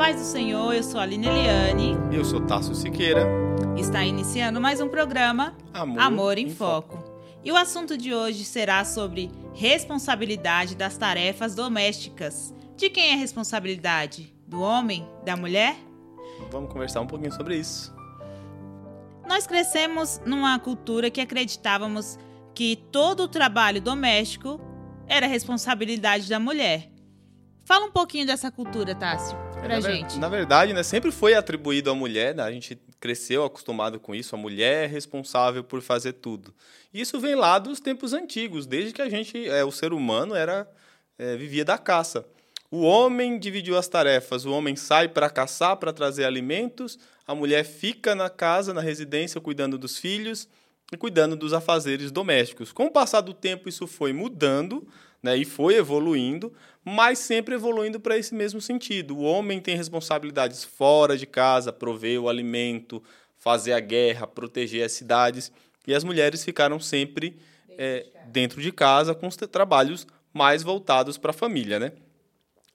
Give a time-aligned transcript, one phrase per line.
[0.00, 1.94] paz do Senhor, eu sou a Aline Eliane.
[2.10, 3.26] Eu sou Tasso Siqueira.
[3.76, 7.04] Está iniciando mais um programa Amor, Amor em, Foco.
[7.44, 12.54] E o assunto de hoje será sobre responsabilidade das tarefas domésticas.
[12.78, 14.34] De quem é a responsabilidade?
[14.46, 15.06] Do homem?
[15.22, 15.76] Da mulher?
[16.50, 17.94] Vamos conversar um pouquinho sobre isso.
[19.28, 22.18] Nós crescemos numa cultura que acreditávamos
[22.54, 24.58] que todo o trabalho doméstico
[25.06, 26.90] era responsabilidade da mulher.
[27.66, 30.18] Fala um pouquinho dessa cultura, Tássio, pra na, gente.
[30.18, 32.42] Na verdade, né, sempre foi atribuído à mulher, né?
[32.42, 36.54] a gente cresceu acostumado com isso, a mulher é responsável por fazer tudo.
[36.92, 40.68] Isso vem lá dos tempos antigos, desde que a gente, é, o ser humano era
[41.18, 42.24] é, vivia da caça.
[42.70, 47.64] O homem dividiu as tarefas, o homem sai para caçar, para trazer alimentos, a mulher
[47.64, 50.48] fica na casa, na residência, cuidando dos filhos
[50.92, 52.72] e cuidando dos afazeres domésticos.
[52.72, 54.86] Com o passar do tempo, isso foi mudando
[55.22, 56.52] né, e foi evoluindo,
[56.84, 59.16] mas sempre evoluindo para esse mesmo sentido.
[59.16, 63.02] O homem tem responsabilidades fora de casa, prover o alimento,
[63.38, 65.52] fazer a guerra, proteger as cidades,
[65.86, 67.44] e as mulheres ficaram sempre dentro,
[67.78, 71.78] é, de, dentro de casa com os trabalhos mais voltados para a família.
[71.78, 71.92] Né?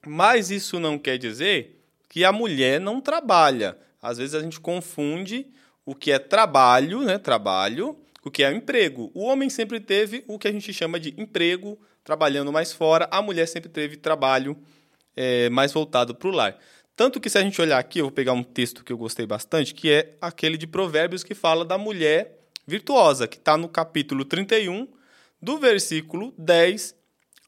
[0.06, 3.76] Mas isso não quer dizer que a mulher não trabalha.
[4.00, 5.46] Às vezes a gente confunde
[5.84, 7.96] o que é trabalho, né, trabalho,
[8.26, 9.08] o que é emprego.
[9.14, 13.22] O homem sempre teve o que a gente chama de emprego, trabalhando mais fora, a
[13.22, 14.58] mulher sempre teve trabalho
[15.14, 16.58] é, mais voltado para o lar.
[16.96, 19.26] Tanto que, se a gente olhar aqui, eu vou pegar um texto que eu gostei
[19.26, 24.24] bastante, que é aquele de Provérbios que fala da mulher virtuosa, que está no capítulo
[24.24, 24.88] 31,
[25.40, 26.96] do versículo 10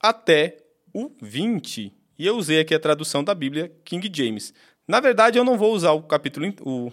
[0.00, 0.58] até
[0.94, 1.92] o 20.
[2.16, 4.54] E eu usei aqui a tradução da Bíblia King James.
[4.86, 6.54] Na verdade, eu não vou usar o capítulo.
[6.60, 6.92] O...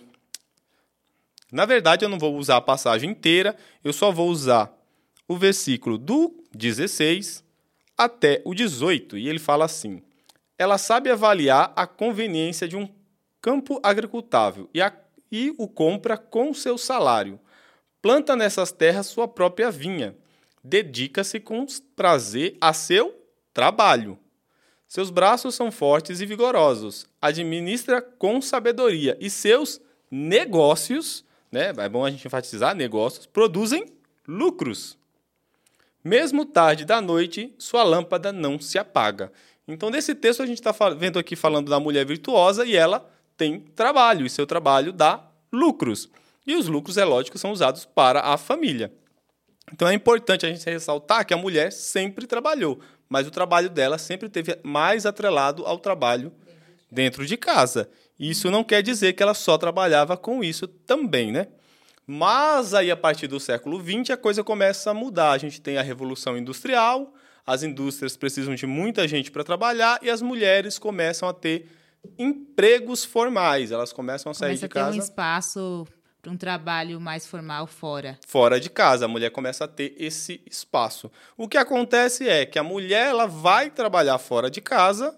[1.51, 4.75] Na verdade, eu não vou usar a passagem inteira, eu só vou usar
[5.27, 7.43] o versículo do 16
[7.97, 10.01] até o 18, e ele fala assim:
[10.57, 12.87] Ela sabe avaliar a conveniência de um
[13.41, 14.91] campo agricultável e, a,
[15.31, 17.39] e o compra com seu salário.
[18.01, 20.15] Planta nessas terras sua própria vinha.
[20.63, 21.65] Dedica-se com
[21.95, 23.15] prazer a seu
[23.53, 24.17] trabalho.
[24.87, 27.07] Seus braços são fortes e vigorosos.
[27.21, 31.24] Administra com sabedoria e seus negócios,
[31.55, 33.85] né, é bom a gente enfatizar negócios, produzem
[34.27, 34.97] lucros.
[36.03, 39.31] Mesmo tarde da noite, sua lâmpada não se apaga.
[39.65, 43.61] Então, nesse texto, a gente está vendo aqui falando da mulher virtuosa e ela tem
[43.73, 46.09] trabalho, e seu trabalho dá lucros.
[46.45, 48.93] E os lucros, é lógico, são usados para a família.
[49.71, 53.97] Então, é importante a gente ressaltar que a mulher sempre trabalhou, mas o trabalho dela
[53.97, 56.33] sempre teve mais atrelado ao trabalho
[56.91, 57.89] dentro de casa.
[58.19, 61.47] Isso não quer dizer que ela só trabalhava com isso também, né?
[62.07, 65.31] Mas aí, a partir do século XX, a coisa começa a mudar.
[65.31, 67.13] A gente tem a Revolução Industrial,
[67.45, 71.67] as indústrias precisam de muita gente para trabalhar e as mulheres começam a ter
[72.17, 73.71] empregos formais.
[73.71, 74.89] Elas começam a sair começa de casa.
[74.89, 75.87] A ter um espaço
[76.21, 78.17] para um trabalho mais formal fora.
[78.27, 81.11] Fora de casa, a mulher começa a ter esse espaço.
[81.37, 85.15] O que acontece é que a mulher ela vai trabalhar fora de casa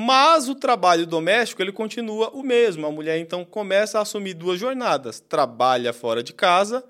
[0.00, 2.86] mas o trabalho doméstico ele continua o mesmo.
[2.86, 6.84] A mulher então começa a assumir duas jornadas: trabalha fora de casa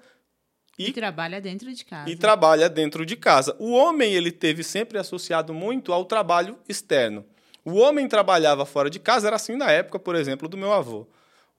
[0.79, 2.11] e, e, trabalha dentro de casa.
[2.11, 3.57] E trabalha dentro de casa.
[3.59, 7.25] O homem ele teve sempre associado muito ao trabalho externo.
[7.65, 11.07] O homem trabalhava fora de casa, era assim na época, por exemplo, do meu avô.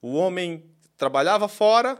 [0.00, 0.64] O homem
[0.96, 1.98] trabalhava fora,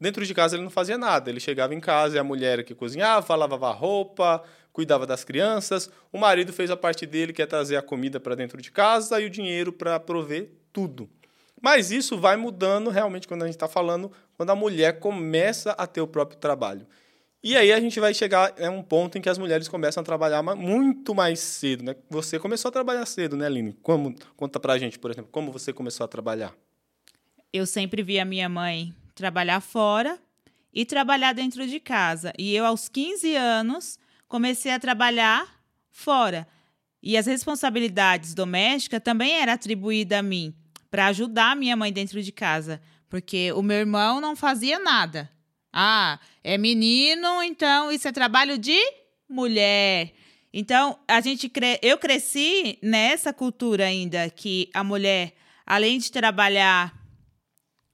[0.00, 1.28] dentro de casa ele não fazia nada.
[1.28, 4.40] Ele chegava em casa e a mulher que cozinhava, lavava roupa,
[4.74, 8.34] cuidava das crianças, o marido fez a parte dele, que é trazer a comida para
[8.34, 11.08] dentro de casa e o dinheiro para prover tudo.
[11.62, 15.86] Mas isso vai mudando realmente quando a gente está falando, quando a mulher começa a
[15.86, 16.86] ter o próprio trabalho.
[17.40, 20.04] E aí a gente vai chegar a um ponto em que as mulheres começam a
[20.04, 21.84] trabalhar muito mais cedo.
[21.84, 21.94] Né?
[22.10, 23.78] Você começou a trabalhar cedo, né, Aline?
[23.80, 26.52] Como, conta pra gente, por exemplo, como você começou a trabalhar?
[27.52, 30.18] Eu sempre vi a minha mãe trabalhar fora
[30.72, 32.32] e trabalhar dentro de casa.
[32.36, 33.98] E eu, aos 15 anos,
[34.28, 35.46] comecei a trabalhar
[35.90, 36.46] fora.
[37.02, 40.54] E as responsabilidades domésticas também eram atribuídas a mim,
[40.90, 42.80] para ajudar minha mãe dentro de casa.
[43.08, 45.30] Porque o meu irmão não fazia nada.
[45.72, 48.78] Ah, é menino, então isso é trabalho de
[49.28, 50.12] mulher.
[50.52, 51.80] Então, a gente cre...
[51.82, 55.34] eu cresci nessa cultura ainda que a mulher,
[55.66, 56.94] além de trabalhar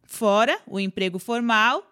[0.04, 1.90] fora, o emprego formal,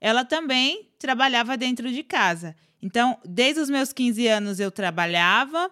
[0.00, 2.54] ela também trabalhava dentro de casa.
[2.82, 5.70] Então, desde os meus 15 anos eu trabalhava,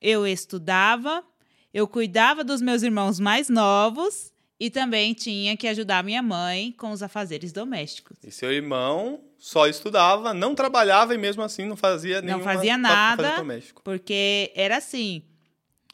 [0.00, 1.24] eu estudava,
[1.72, 6.90] eu cuidava dos meus irmãos mais novos e também tinha que ajudar minha mãe com
[6.90, 8.18] os afazeres domésticos.
[8.22, 12.76] E seu irmão só estudava, não trabalhava e mesmo assim não fazia nenhum Não fazia
[12.76, 13.36] nada,
[13.82, 15.22] porque era assim,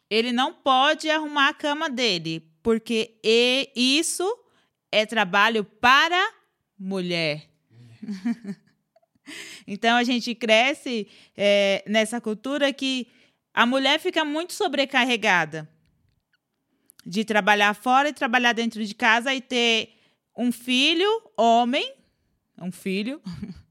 [0.09, 4.27] ele não pode arrumar a cama dele, porque e isso
[4.91, 6.21] é trabalho para
[6.77, 7.49] mulher.
[9.67, 13.07] então a gente cresce é, nessa cultura que
[13.53, 15.67] a mulher fica muito sobrecarregada
[17.05, 19.95] de trabalhar fora e trabalhar dentro de casa e ter
[20.37, 21.93] um filho, homem,
[22.61, 23.21] um filho,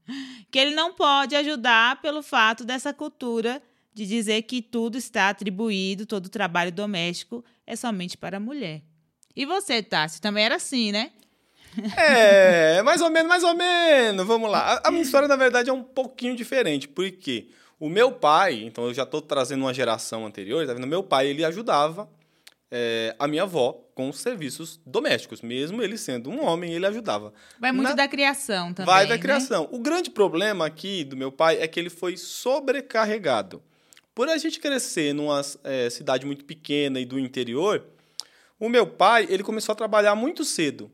[0.51, 3.61] que ele não pode ajudar pelo fato dessa cultura
[3.93, 8.83] de dizer que tudo está atribuído, todo o trabalho doméstico é somente para a mulher.
[9.35, 11.11] E você, Tassi, também era assim, né?
[11.97, 14.25] É, mais ou menos, mais ou menos.
[14.25, 14.81] Vamos lá.
[14.83, 18.85] A, a minha história, na verdade, é um pouquinho diferente, porque o meu pai, então
[18.85, 20.87] eu já estou trazendo uma geração anterior, tá vendo?
[20.87, 22.09] Meu pai, ele ajudava
[22.71, 25.41] é, a minha avó com os serviços domésticos.
[25.41, 27.33] Mesmo ele sendo um homem, ele ajudava.
[27.59, 27.95] Vai muito Na...
[27.95, 28.93] da criação também.
[28.93, 29.21] Vai da né?
[29.21, 29.67] criação.
[29.71, 33.61] O grande problema aqui do meu pai é que ele foi sobrecarregado.
[34.13, 37.85] Por a gente crescer numa é, cidade muito pequena e do interior,
[38.59, 40.91] o meu pai ele começou a trabalhar muito cedo.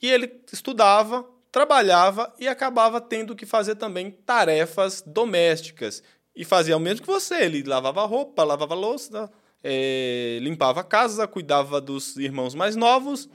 [0.00, 6.02] E ele estudava, trabalhava e acabava tendo que fazer também tarefas domésticas.
[6.34, 7.44] E fazia o mesmo que você.
[7.44, 9.30] Ele lavava roupa, lavava louça,
[9.62, 13.28] é, limpava a casa, cuidava dos irmãos mais novos.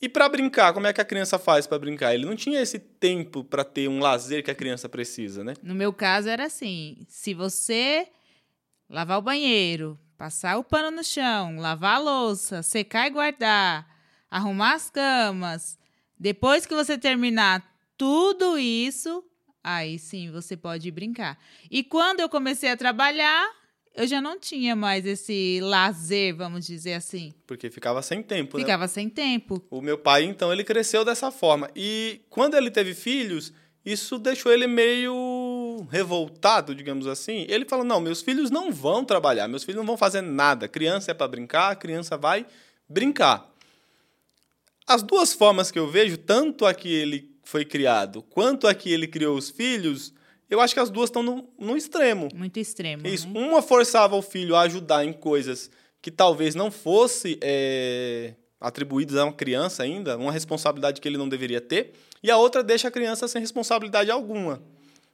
[0.00, 2.14] E para brincar, como é que a criança faz para brincar?
[2.14, 5.54] Ele não tinha esse tempo para ter um lazer que a criança precisa, né?
[5.62, 8.06] No meu caso era assim: se você
[8.88, 13.86] lavar o banheiro, passar o pano no chão, lavar a louça, secar e guardar,
[14.30, 15.78] arrumar as camas,
[16.18, 17.64] depois que você terminar
[17.96, 19.24] tudo isso,
[19.62, 21.38] aí sim você pode brincar.
[21.70, 23.50] E quando eu comecei a trabalhar,
[23.94, 27.32] eu já não tinha mais esse lazer, vamos dizer assim.
[27.46, 28.64] Porque ficava sem tempo, né?
[28.64, 29.64] Ficava sem tempo.
[29.70, 31.70] O meu pai, então, ele cresceu dessa forma.
[31.74, 33.52] E quando ele teve filhos,
[33.84, 37.46] isso deixou ele meio revoltado, digamos assim.
[37.48, 40.68] Ele falou: não, meus filhos não vão trabalhar, meus filhos não vão fazer nada.
[40.68, 42.44] Criança é para brincar, a criança vai
[42.88, 43.55] brincar.
[44.86, 48.92] As duas formas que eu vejo, tanto a que ele foi criado quanto a que
[48.92, 50.12] ele criou os filhos,
[50.48, 52.28] eu acho que as duas estão no, no extremo.
[52.34, 53.06] Muito extremo.
[53.06, 53.28] Isso.
[53.28, 53.40] Né?
[53.40, 59.24] Uma forçava o filho a ajudar em coisas que talvez não fosse é, atribuídas a
[59.24, 61.92] uma criança ainda, uma responsabilidade que ele não deveria ter,
[62.22, 64.62] e a outra deixa a criança sem responsabilidade alguma.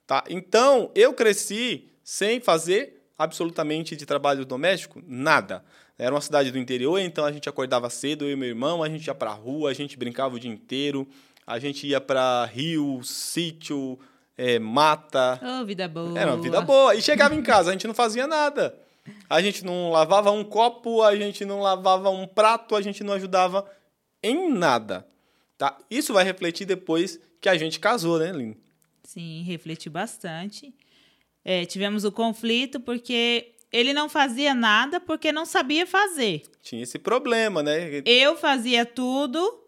[0.06, 0.22] Tá?
[0.28, 5.64] Então, eu cresci sem fazer absolutamente de trabalho doméstico nada.
[5.98, 8.88] Era uma cidade do interior, então a gente acordava cedo, eu e meu irmão, a
[8.88, 11.06] gente ia para a rua, a gente brincava o dia inteiro,
[11.46, 13.98] a gente ia para rio, sítio,
[14.36, 15.40] é, mata.
[15.42, 16.18] Oh, vida boa.
[16.18, 16.94] Era uma vida boa.
[16.94, 18.74] E chegava em casa, a gente não fazia nada.
[19.28, 23.14] A gente não lavava um copo, a gente não lavava um prato, a gente não
[23.14, 23.68] ajudava
[24.22, 25.06] em nada.
[25.58, 25.76] Tá?
[25.90, 28.56] Isso vai refletir depois que a gente casou, né, Lino?
[29.04, 30.72] Sim, refletiu bastante.
[31.44, 36.42] É, tivemos o conflito porque ele não fazia nada porque não sabia fazer.
[36.62, 38.02] Tinha esse problema, né?
[38.04, 39.60] Eu fazia tudo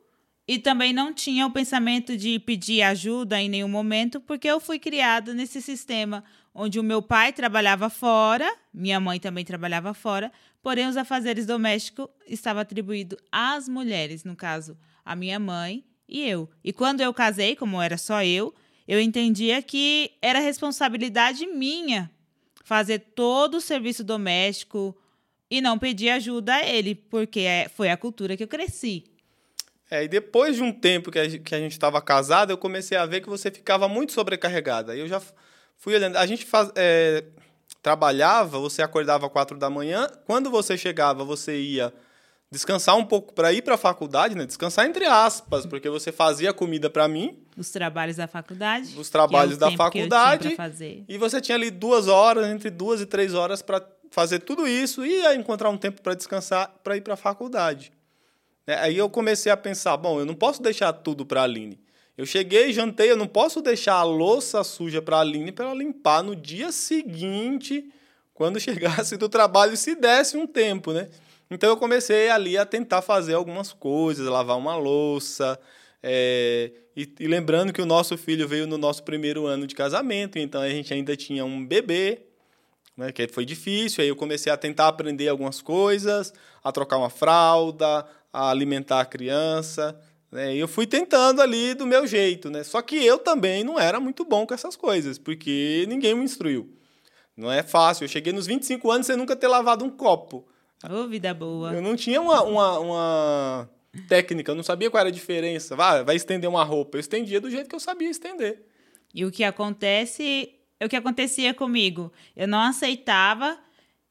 [0.46, 4.78] e também não tinha o pensamento de pedir ajuda em nenhum momento, porque eu fui
[4.78, 6.22] criada nesse sistema
[6.54, 10.30] onde o meu pai trabalhava fora, minha mãe também trabalhava fora,
[10.62, 16.48] porém os afazeres domésticos estavam atribuídos às mulheres, no caso, a minha mãe e eu.
[16.62, 18.54] E quando eu casei, como era só eu,
[18.86, 22.10] eu entendia que era responsabilidade minha
[22.64, 24.96] fazer todo o serviço doméstico
[25.50, 29.04] e não pedir ajuda a ele, porque é, foi a cultura que eu cresci.
[29.90, 33.20] É, e depois de um tempo que a, gente estava casado, eu comecei a ver
[33.20, 34.96] que você ficava muito sobrecarregada.
[34.96, 35.20] Eu já
[35.76, 36.16] fui olhando.
[36.16, 37.24] A gente faz, é,
[37.82, 40.08] trabalhava, você acordava quatro da manhã.
[40.24, 41.92] Quando você chegava, você ia
[42.54, 44.46] descansar um pouco para ir para a faculdade, né?
[44.46, 47.36] Descansar entre aspas, porque você fazia comida para mim.
[47.56, 48.96] Os trabalhos da faculdade.
[48.96, 50.56] Os trabalhos é da faculdade.
[51.08, 55.04] E você tinha ali duas horas, entre duas e três horas para fazer tudo isso
[55.04, 57.92] e encontrar um tempo para descansar para ir para a faculdade.
[58.64, 58.78] Né?
[58.78, 61.80] Aí eu comecei a pensar, bom, eu não posso deixar tudo para a Aline.
[62.16, 65.74] Eu cheguei, jantei, eu não posso deixar a louça suja para a Aline para ela
[65.74, 67.92] limpar no dia seguinte,
[68.32, 71.08] quando chegasse do trabalho, se desse um tempo, né?
[71.54, 75.58] Então eu comecei ali a tentar fazer algumas coisas, lavar uma louça,
[76.02, 80.38] é, e, e, lembrando que o nosso filho veio no nosso primeiro ano de casamento,
[80.38, 82.20] então a gente ainda tinha um bebê,
[82.94, 84.02] né, que foi difícil.
[84.02, 86.32] Aí eu comecei a tentar aprender algumas coisas,
[86.62, 89.98] a trocar uma fralda, a alimentar a criança.
[90.30, 90.56] Né?
[90.56, 92.62] E eu fui tentando ali do meu jeito, né?
[92.64, 96.68] Só que eu também não era muito bom com essas coisas, porque ninguém me instruiu.
[97.36, 98.04] Não é fácil.
[98.04, 100.46] Eu cheguei nos 25 anos sem nunca ter lavado um copo.
[100.90, 101.72] Ô, oh, vida boa.
[101.72, 103.70] Eu não tinha uma, uma, uma
[104.08, 105.74] técnica, eu não sabia qual era a diferença.
[105.74, 106.96] Vai, vai estender uma roupa.
[106.96, 108.62] Eu estendia do jeito que eu sabia estender.
[109.14, 113.58] E o que acontece, o que acontecia comigo, eu não aceitava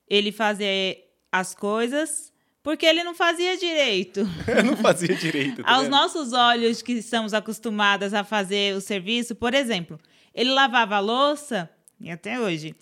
[0.08, 4.22] ele fazer as coisas porque ele não fazia direito.
[4.66, 5.62] não fazia direito.
[5.62, 5.92] Tá Aos vendo?
[5.92, 10.00] nossos olhos que estamos acostumadas a fazer o serviço, por exemplo,
[10.34, 12.74] ele lavava a louça, e até hoje.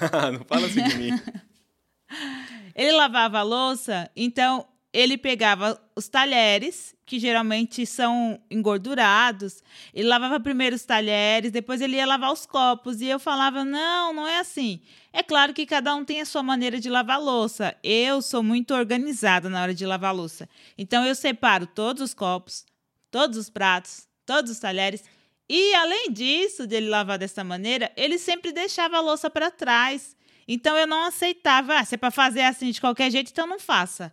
[0.32, 1.10] não fala assim de mim.
[2.78, 10.38] ele lavava a louça, então ele pegava os talheres, que geralmente são engordurados, ele lavava
[10.38, 14.38] primeiro os talheres, depois ele ia lavar os copos, e eu falava: não, não é
[14.38, 14.80] assim.
[15.12, 17.74] É claro que cada um tem a sua maneira de lavar louça.
[17.82, 20.48] Eu sou muito organizada na hora de lavar louça.
[20.76, 22.64] Então eu separo todos os copos,
[23.10, 25.02] todos os pratos, todos os talheres.
[25.48, 30.16] E além disso, dele lavar dessa maneira, ele sempre deixava a louça para trás.
[30.48, 33.60] Então eu não aceitava, ah, se é para fazer assim de qualquer jeito, então não
[33.60, 34.10] faça.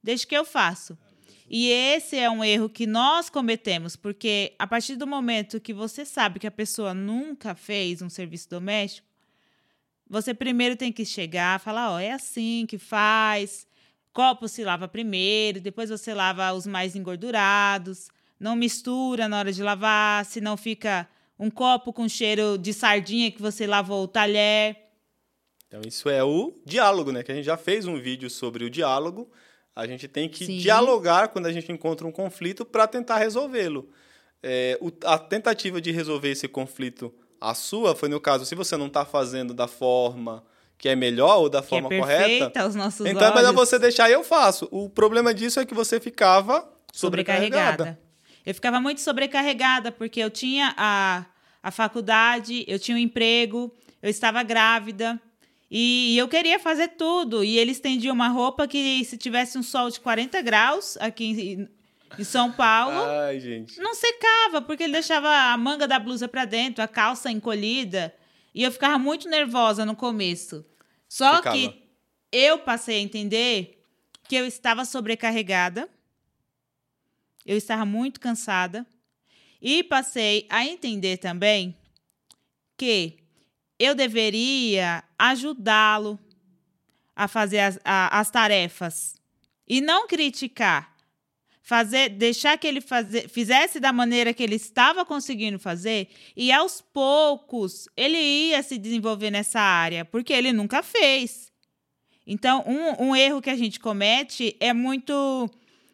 [0.00, 0.96] Deixa que eu faço.
[1.50, 6.04] E esse é um erro que nós cometemos, porque a partir do momento que você
[6.04, 9.06] sabe que a pessoa nunca fez um serviço doméstico,
[10.08, 13.66] você primeiro tem que chegar, falar, ó, é assim que faz.
[14.12, 18.08] Copo se lava primeiro, depois você lava os mais engordurados.
[18.38, 21.08] Não mistura na hora de lavar, senão fica
[21.38, 24.81] um copo com cheiro de sardinha que você lavou o talher.
[25.72, 27.22] Então isso é o diálogo, né?
[27.22, 29.30] Que a gente já fez um vídeo sobre o diálogo.
[29.74, 30.58] A gente tem que Sim.
[30.58, 33.88] dialogar quando a gente encontra um conflito para tentar resolvê-lo.
[34.42, 37.10] É, a tentativa de resolver esse conflito,
[37.40, 40.44] a sua, foi no caso, se você não está fazendo da forma
[40.76, 43.70] que é melhor ou da Que forma é correta, aos nossos então é melhor olhos.
[43.70, 44.68] você deixar e eu faço.
[44.70, 47.98] O problema disso é que você ficava sobrecarregada.
[48.44, 51.24] Eu ficava muito sobrecarregada, porque eu tinha a,
[51.62, 55.18] a faculdade, eu tinha um emprego, eu estava grávida.
[55.74, 57.42] E, eu queria fazer tudo.
[57.42, 61.68] E ele estendia uma roupa que, se tivesse um sol de 40 graus aqui em,
[62.18, 63.40] em São Paulo, Ai,
[63.78, 68.14] não secava, porque ele deixava a manga da blusa para dentro, a calça encolhida.
[68.54, 70.62] E eu ficava muito nervosa no começo.
[71.08, 71.82] Só que
[72.30, 73.82] eu passei a entender
[74.28, 75.88] que eu estava sobrecarregada,
[77.46, 78.86] eu estava muito cansada,
[79.60, 81.74] e passei a entender também
[82.76, 83.21] que
[83.82, 86.18] eu deveria ajudá-lo
[87.14, 89.14] a fazer as, a- as tarefas
[89.68, 90.92] e não criticar
[91.62, 96.80] fazer, deixar que ele faze, fizesse da maneira que ele estava conseguindo fazer e aos
[96.80, 101.50] poucos ele ia se desenvolver nessa área, porque ele nunca fez.
[102.26, 105.48] Então, um, um erro que a gente comete é muito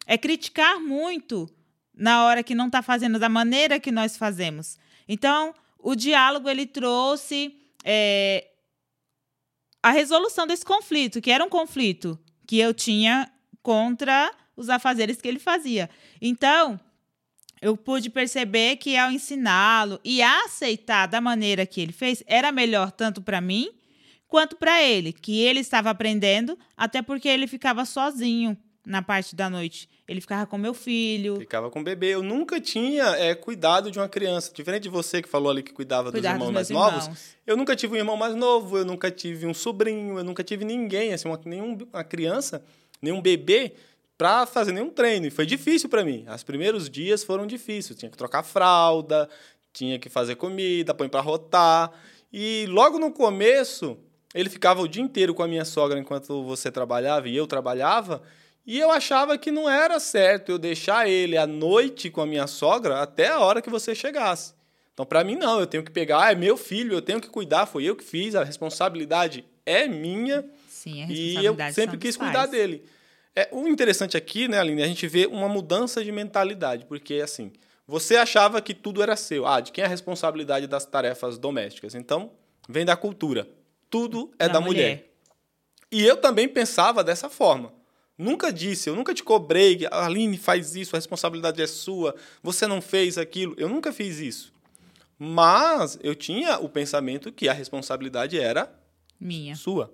[0.06, 1.48] é criticar muito
[1.94, 4.78] na hora que não está fazendo da maneira que nós fazemos.
[5.06, 8.48] Então, o diálogo ele trouxe é,
[9.82, 13.30] a resolução desse conflito, que era um conflito que eu tinha
[13.62, 15.88] contra os afazeres que ele fazia.
[16.20, 16.80] Então,
[17.60, 22.90] eu pude perceber que ao ensiná-lo e aceitar da maneira que ele fez, era melhor
[22.90, 23.70] tanto para mim
[24.26, 28.56] quanto para ele, que ele estava aprendendo, até porque ele ficava sozinho
[28.86, 29.88] na parte da noite.
[30.08, 32.14] Ele ficava com meu filho, Ficava com o bebê.
[32.14, 34.50] Eu nunca tinha é, cuidado de uma criança.
[34.54, 37.04] Diferente de você que falou ali que cuidava cuidar dos dos irmãos meus mais novos.
[37.04, 37.36] irmãos.
[37.46, 40.64] Eu nunca tive um irmão mais novo, eu nunca tive um sobrinho, eu nunca tive
[40.64, 42.64] ninguém, assim, uma, nenhum, uma criança,
[43.02, 43.74] nenhum bebê
[44.16, 45.26] para fazer nenhum treino.
[45.26, 46.24] E foi difícil para mim.
[46.34, 47.98] Os primeiros dias foram difíceis.
[47.98, 49.28] Tinha que trocar fralda,
[49.74, 51.92] tinha que fazer comida, põe para rotar.
[52.32, 53.98] E logo no começo,
[54.34, 58.22] ele ficava o dia inteiro com a minha sogra enquanto você trabalhava e eu trabalhava.
[58.70, 62.46] E eu achava que não era certo eu deixar ele à noite com a minha
[62.46, 64.52] sogra até a hora que você chegasse.
[64.92, 65.58] Então, para mim, não.
[65.58, 68.04] Eu tenho que pegar, ah, é meu filho, eu tenho que cuidar, foi eu que
[68.04, 72.50] fiz, a responsabilidade é minha Sim, a e eu responsabilidade sempre quis cuidar pais.
[72.50, 72.84] dele.
[73.34, 77.50] É, o interessante aqui, né, Aline, a gente vê uma mudança de mentalidade, porque assim,
[77.86, 79.46] você achava que tudo era seu.
[79.46, 81.94] Ah, de quem é a responsabilidade das tarefas domésticas?
[81.94, 82.32] Então,
[82.68, 83.48] vem da cultura.
[83.88, 84.82] Tudo é da, Da mulher.
[84.82, 85.10] mulher.
[85.90, 87.72] E eu também pensava dessa forma.
[88.18, 92.80] Nunca disse, eu nunca te cobrei, Aline, faz isso, a responsabilidade é sua, você não
[92.80, 93.54] fez aquilo.
[93.56, 94.52] Eu nunca fiz isso.
[95.18, 98.72] Mas eu tinha o pensamento que a responsabilidade era
[99.20, 99.54] Minha.
[99.56, 99.92] sua.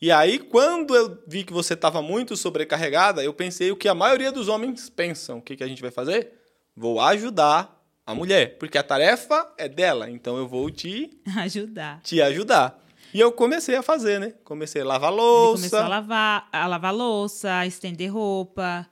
[0.00, 3.94] E aí, quando eu vi que você estava muito sobrecarregada, eu pensei o que a
[3.94, 5.38] maioria dos homens pensam.
[5.38, 6.32] O que, que a gente vai fazer?
[6.76, 12.00] Vou ajudar a mulher, porque a tarefa é dela, então eu vou te, Ajudar.
[12.02, 12.85] te ajudar.
[13.16, 14.34] E eu comecei a fazer, né?
[14.44, 15.56] Comecei a lavar Ele louça.
[15.56, 18.86] começou a lavar, a lavar louça, a estender roupa,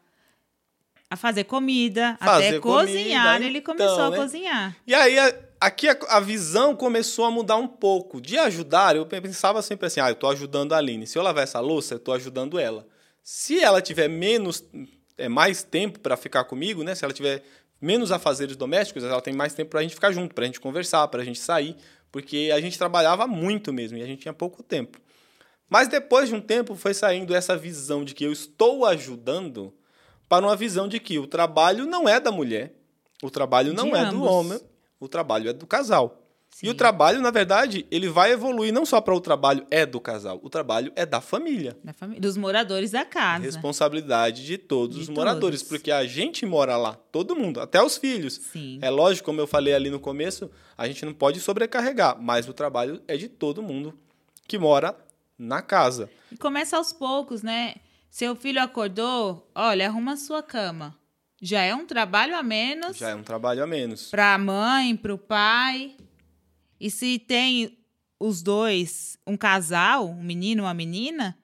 [1.11, 3.43] a fazer comida, Fazer até comida, cozinhar.
[3.43, 4.17] ele então, começou né?
[4.17, 4.77] a cozinhar.
[4.87, 8.19] E aí, a- aqui a, a visão começou a mudar um pouco.
[8.21, 11.07] De ajudar, eu pensava sempre assim: ah, eu tô ajudando a Aline.
[11.07, 12.87] Se eu lavar essa louça, eu tô ajudando ela.
[13.23, 14.65] Se ela tiver menos,
[15.19, 16.95] é, mais tempo para ficar comigo, né?
[16.95, 17.43] Se ela tiver
[17.81, 20.61] menos afazeres domésticos, ela tem mais tempo para a gente ficar junto, para a gente
[20.61, 21.77] conversar, para a gente sair,
[22.15, 25.01] porque a gente trabalhava muito mesmo e a gente tinha pouco tempo.
[25.69, 29.75] Mas depois de um tempo foi saindo essa visão de que eu estou ajudando
[30.29, 32.73] para uma visão de que o trabalho não é da mulher,
[33.21, 34.29] o trabalho não De é do ambos.
[34.31, 34.61] homem,
[35.01, 36.24] o trabalho é do casal.
[36.55, 36.69] Sim.
[36.69, 40.01] E o trabalho, na verdade, ele vai evoluir não só para o trabalho é do
[40.01, 41.77] casal, o trabalho é da família.
[41.83, 43.43] Da família, dos moradores da casa.
[43.43, 45.69] Responsabilidade de todos De os moradores, todos.
[45.69, 48.35] porque a gente mora lá, todo mundo, até os filhos.
[48.53, 48.79] Sim.
[48.81, 52.53] É lógico, como eu falei ali no começo, a gente não pode sobrecarregar, mas o
[52.53, 53.93] trabalho é de todo mundo
[54.47, 54.97] que mora
[55.37, 56.09] na casa.
[56.31, 57.75] E começa aos poucos, né?
[58.09, 60.97] Seu filho acordou, olha, arruma a sua cama.
[61.43, 64.09] Já é um trabalho a menos Já é um trabalho a menos.
[64.09, 65.97] para a mãe, para o pai.
[66.85, 67.79] E se tem
[68.21, 71.35] os dois, um casal, um menino e uma menina,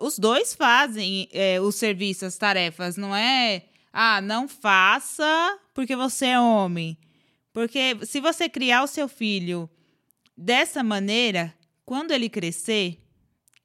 [0.00, 2.96] os dois fazem é, o serviço, as tarefas.
[2.96, 6.96] Não é, ah, não faça porque você é homem.
[7.52, 9.68] Porque se você criar o seu filho
[10.34, 13.04] dessa maneira, quando ele crescer,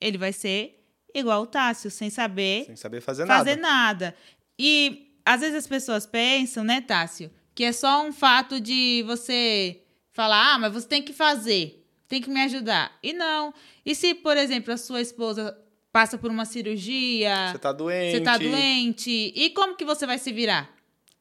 [0.01, 0.85] ele vai ser
[1.15, 4.07] igual o Tássio, sem saber Sem saber fazer, fazer nada.
[4.07, 4.17] nada.
[4.59, 9.79] E às vezes as pessoas pensam, né, Tássio, que é só um fato de você
[10.13, 12.97] falar, ah, mas você tem que fazer, tem que me ajudar.
[13.03, 13.53] E não.
[13.85, 15.57] E se, por exemplo, a sua esposa
[15.91, 18.11] passa por uma cirurgia, Você tá doente.
[18.17, 20.73] você tá doente, e como que você vai se virar?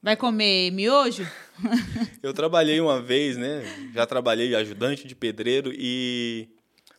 [0.02, 1.26] Vai comer miojo?
[2.22, 3.62] Eu trabalhei uma vez, né?
[3.94, 6.48] Já trabalhei ajudante de pedreiro e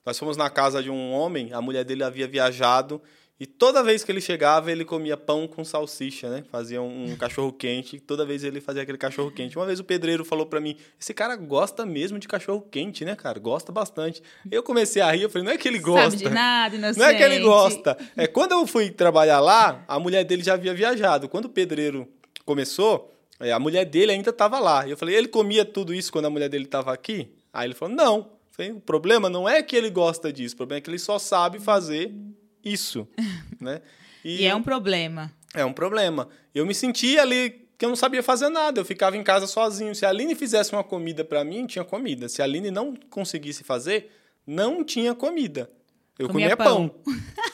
[0.05, 3.01] nós fomos na casa de um homem, a mulher dele havia viajado
[3.39, 6.43] e toda vez que ele chegava, ele comia pão com salsicha, né?
[6.51, 9.57] Fazia um, cachorro quente, toda vez ele fazia aquele cachorro quente.
[9.57, 13.15] Uma vez o pedreiro falou pra mim: "Esse cara gosta mesmo de cachorro quente, né,
[13.15, 13.39] cara?
[13.39, 14.21] Gosta bastante".
[14.51, 16.11] Eu comecei a rir, eu falei: "Não é que ele gosta".
[16.11, 16.99] Sabe de nada, inocente.
[16.99, 17.97] Não é que ele gosta.
[18.15, 21.27] É, quando eu fui trabalhar lá, a mulher dele já havia viajado.
[21.27, 22.07] Quando o pedreiro
[22.45, 24.87] começou, é, a mulher dele ainda estava lá.
[24.87, 27.29] Eu falei, ele comia tudo isso quando a mulher dele estava aqui?
[27.51, 28.17] Aí ele falou, não.
[28.17, 30.99] Eu falei, o problema não é que ele gosta disso, o problema é que ele
[30.99, 32.13] só sabe fazer
[32.63, 33.07] isso,
[33.59, 33.81] né?
[34.23, 35.31] E é um problema.
[35.53, 36.29] É um problema.
[36.55, 38.79] Eu me sentia ali que eu não sabia fazer nada.
[38.79, 39.93] Eu ficava em casa sozinho.
[39.93, 42.29] Se a Aline fizesse uma comida para mim, tinha comida.
[42.29, 44.11] Se a Aline não conseguisse fazer,
[44.47, 45.69] não tinha comida.
[46.17, 46.95] Eu Comia comia, pão.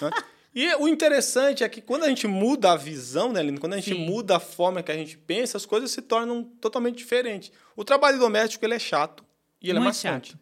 [0.02, 0.12] né?
[0.54, 3.58] E o interessante é que quando a gente muda a visão, né, Aline?
[3.58, 4.06] Quando a gente Sim.
[4.06, 7.52] muda a forma que a gente pensa, as coisas se tornam totalmente diferentes.
[7.76, 9.24] O trabalho doméstico ele é chato
[9.62, 10.32] e ele é Muito maçante.
[10.32, 10.40] chato.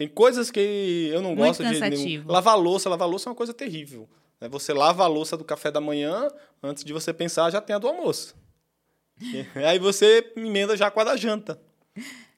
[0.00, 1.96] Tem coisas que eu não Muito gosto de jeito nenhum.
[1.96, 2.32] cansativo.
[2.32, 4.08] Lavar louça, lavar louça é uma coisa terrível.
[4.40, 4.48] né?
[4.48, 6.26] Você lava a louça do café da manhã,
[6.62, 8.34] antes de você pensar, já tem a do almoço.
[9.54, 11.60] Aí você emenda já com a da janta.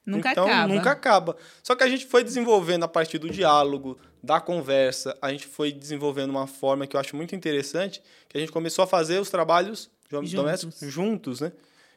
[0.05, 0.73] Nunca então, acaba.
[0.73, 1.37] nunca acaba.
[1.63, 5.71] Só que a gente foi desenvolvendo a partir do diálogo, da conversa, a gente foi
[5.71, 9.29] desenvolvendo uma forma que eu acho muito interessante, que a gente começou a fazer os
[9.29, 10.33] trabalhos Juntos.
[10.33, 11.53] domésticos juntos, né?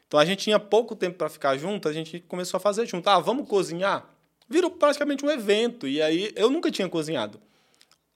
[0.07, 3.09] Então a gente tinha pouco tempo para ficar junto, a gente começou a fazer junto.
[3.09, 4.13] Ah, vamos cozinhar?
[4.49, 5.87] Virou praticamente um evento.
[5.87, 7.39] E aí eu nunca tinha cozinhado.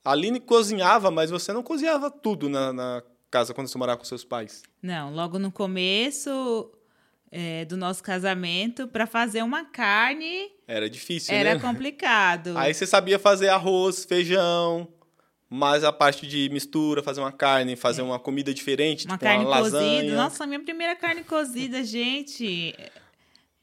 [0.04, 4.04] A Aline cozinhava, mas você não cozinhava tudo na, na casa quando você morava com
[4.04, 4.62] seus pais.
[4.82, 6.72] Não, logo no começo
[7.30, 11.60] é, do nosso casamento, para fazer uma carne Era difícil, era né?
[11.60, 12.56] complicado.
[12.58, 14.88] Aí você sabia fazer arroz, feijão,
[15.48, 19.10] mas a parte de mistura, fazer uma carne, fazer uma comida diferente, É.
[19.10, 20.00] uma tipo carne uma lasanha.
[20.00, 20.16] cozida.
[20.16, 22.74] Nossa, minha primeira carne cozida, gente,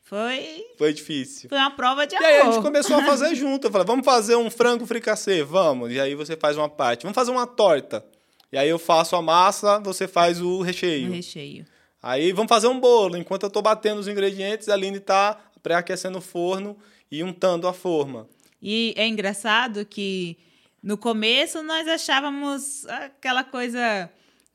[0.10, 1.50] foi, Foi difícil.
[1.50, 2.54] foi uma prova de E aí a amor.
[2.54, 3.68] gente começou a fazer junto.
[3.68, 5.92] Eu falei, vamos fazer um frango fricassê, vamos.
[5.92, 7.04] E aí você faz uma parte.
[7.04, 8.04] Vamos fazer uma torta.
[8.52, 11.08] E aí eu faço a massa, você faz o recheio.
[11.10, 11.64] No recheio.
[12.02, 13.16] Aí vamos fazer um bolo.
[13.18, 16.76] Enquanto eu tô batendo os ingredientes, a Aline tá pré-aquecendo o forno
[17.12, 18.28] e untando a forma.
[18.62, 20.38] E é engraçado que
[20.82, 24.10] no começo nós achávamos aquela coisa,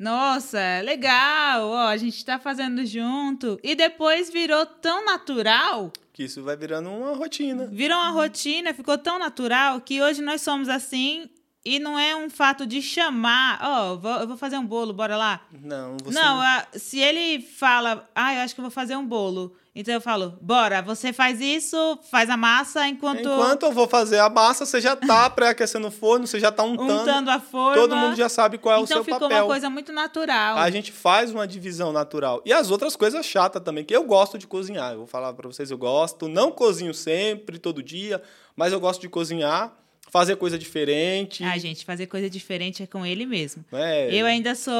[0.04, 3.58] nossa, legal, ó, a gente tá fazendo junto.
[3.62, 7.66] E depois virou tão natural, Que isso vai virando uma rotina.
[7.66, 11.28] virou uma rotina, ficou tão natural que hoje nós somos assim
[11.64, 15.16] e não é um fato de chamar, ó, vou- eu vou fazer um bolo, bora
[15.16, 15.40] lá.
[15.50, 19.06] Não, você Não, a- se ele fala, ah, eu acho que eu vou fazer um
[19.06, 19.56] bolo.
[19.76, 24.20] Então eu falo, bora, você faz isso, faz a massa enquanto, Enquanto eu vou fazer
[24.20, 27.02] a massa, você já tá pré-aquecendo o forno, você já tá untando.
[27.02, 27.82] untando a forma.
[27.82, 29.38] Todo mundo já sabe qual é o então seu ficou papel.
[29.38, 30.58] uma coisa muito natural.
[30.58, 32.40] A gente faz uma divisão natural.
[32.44, 34.92] E as outras coisas chatas também, que eu gosto de cozinhar.
[34.92, 36.28] Eu vou falar pra vocês, eu gosto.
[36.28, 38.22] Não cozinho sempre, todo dia,
[38.54, 39.72] mas eu gosto de cozinhar,
[40.08, 41.42] fazer coisa diferente.
[41.42, 43.64] Ai, gente, fazer coisa diferente é com ele mesmo.
[43.72, 44.08] né?
[44.14, 44.72] Eu ainda sou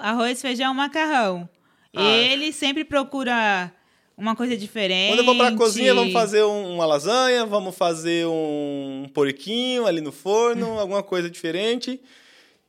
[0.00, 1.46] arroz, feijão, macarrão.
[1.94, 2.02] Ah.
[2.02, 3.70] Ele sempre procura
[4.18, 5.10] uma coisa diferente.
[5.12, 10.00] Quando eu vou pra cozinha, vamos fazer um- uma lasanha, vamos fazer um porquinho ali
[10.00, 12.00] no forno, alguma coisa diferente.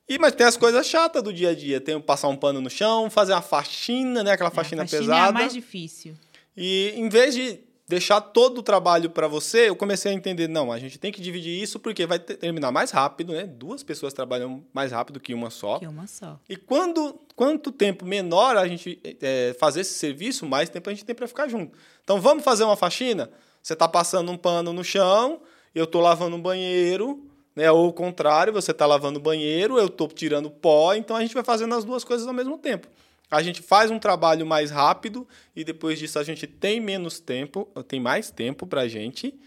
[0.08, 1.80] E, mas tem as coisas chatas do dia a dia.
[1.82, 4.32] Tem passar um pano no chão, fazer uma faxina, né?
[4.32, 5.20] Aquela É, faxina, faxina pesada.
[5.26, 6.16] é a mais difícil.
[6.58, 10.72] E em vez de deixar todo o trabalho para você, eu comecei a entender, não,
[10.72, 13.48] a gente tem que dividir isso porque vai terminar mais rápido, né?
[13.48, 15.80] Duas pessoas trabalham mais rápido que uma só.
[15.80, 16.40] Que uma só.
[16.48, 21.04] E quando, quanto tempo menor a gente é, fazer esse serviço, mais tempo a gente
[21.04, 21.76] tem para ficar junto.
[22.04, 23.28] Então, vamos fazer uma faxina?
[23.60, 25.42] Você está passando um pano no chão,
[25.74, 27.72] eu estou lavando um banheiro, né?
[27.72, 31.34] Ou o contrário, você está lavando o banheiro, eu estou tirando pó, então a gente
[31.34, 32.88] vai fazendo as duas coisas ao mesmo tempo.
[33.30, 37.66] A gente faz um trabalho mais rápido e depois disso a gente tem menos tempo,
[37.88, 39.40] tem mais tempo para a gente.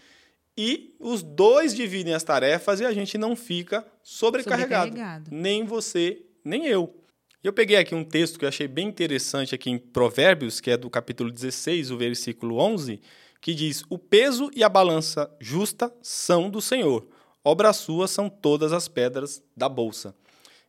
[0.57, 4.91] E os dois dividem as tarefas e a gente não fica sobrecarregado.
[4.91, 5.31] sobrecarregado.
[5.31, 6.95] Nem você, nem eu.
[7.43, 10.77] Eu peguei aqui um texto que eu achei bem interessante aqui em Provérbios, que é
[10.77, 13.01] do capítulo 16, o versículo 11,
[13.41, 17.05] que diz: O peso e a balança justa são do Senhor.
[17.43, 20.15] Obras suas são todas as pedras da bolsa.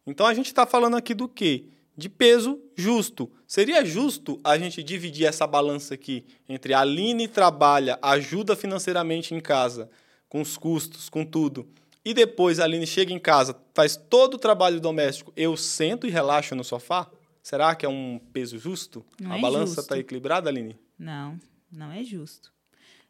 [0.05, 1.67] Então a gente está falando aqui do quê?
[1.97, 3.31] De peso justo.
[3.47, 9.41] Seria justo a gente dividir essa balança aqui entre a Aline trabalha, ajuda financeiramente em
[9.41, 9.89] casa,
[10.29, 11.69] com os custos, com tudo,
[12.05, 16.11] e depois a Aline chega em casa, faz todo o trabalho doméstico, eu sento e
[16.11, 17.11] relaxo no sofá?
[17.43, 19.05] Será que é um peso justo?
[19.21, 20.79] Não a é balança está equilibrada, Aline?
[20.99, 21.39] Não,
[21.71, 22.53] não é justo.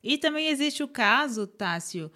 [0.03, 2.11] E também existe o caso, Tássio,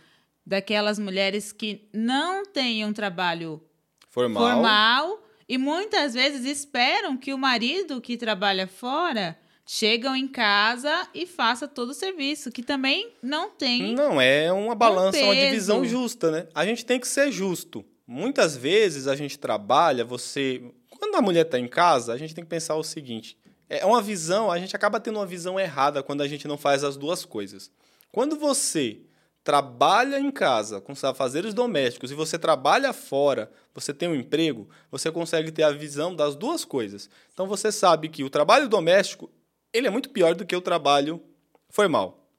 [0.44, 3.62] daquelas mulheres que não têm um trabalho
[4.08, 11.08] formal, formal e muitas vezes esperam que o marido que trabalha fora chegam em casa
[11.14, 13.94] e faça todo o serviço, que também não tem.
[13.94, 16.46] Não, é uma balança, um uma divisão justa, né?
[16.54, 17.84] A gente tem que ser justo.
[18.06, 20.62] Muitas vezes a gente trabalha, você.
[20.90, 23.36] Quando a mulher está em casa, a gente tem que pensar o seguinte:
[23.68, 26.82] é uma visão, a gente acaba tendo uma visão errada quando a gente não faz
[26.82, 27.70] as duas coisas.
[28.10, 29.02] Quando você
[29.48, 35.10] trabalha em casa com afazeres domésticos e você trabalha fora, você tem um emprego, você
[35.10, 37.08] consegue ter a visão das duas coisas.
[37.32, 39.30] Então você sabe que o trabalho doméstico
[39.72, 41.22] ele é muito pior do que o trabalho
[41.70, 42.30] formal.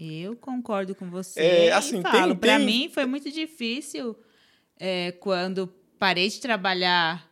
[0.00, 1.38] Eu concordo com você.
[1.38, 4.18] É, assim, falo, para mim foi muito difícil
[4.80, 7.27] é, quando parei de trabalhar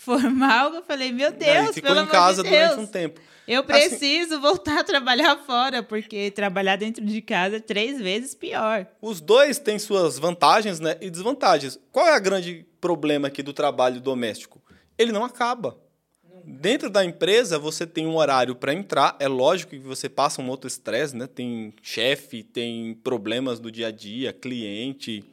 [0.00, 0.74] formal.
[0.74, 3.20] Eu falei, meu Deus, ficou pelo em casa de durante um tempo.
[3.46, 8.00] Eu assim preciso assim, voltar a trabalhar fora, porque trabalhar dentro de casa é três
[8.00, 8.86] vezes pior.
[9.02, 11.78] Os dois têm suas vantagens né, e desvantagens.
[11.92, 14.62] Qual é o grande problema aqui do trabalho doméstico?
[14.96, 15.76] Ele não acaba.
[16.44, 19.16] Dentro da empresa, você tem um horário para entrar.
[19.18, 21.26] É lógico que você passa um outro estresse, né?
[21.26, 25.24] Tem chefe, tem problemas do dia a dia, cliente.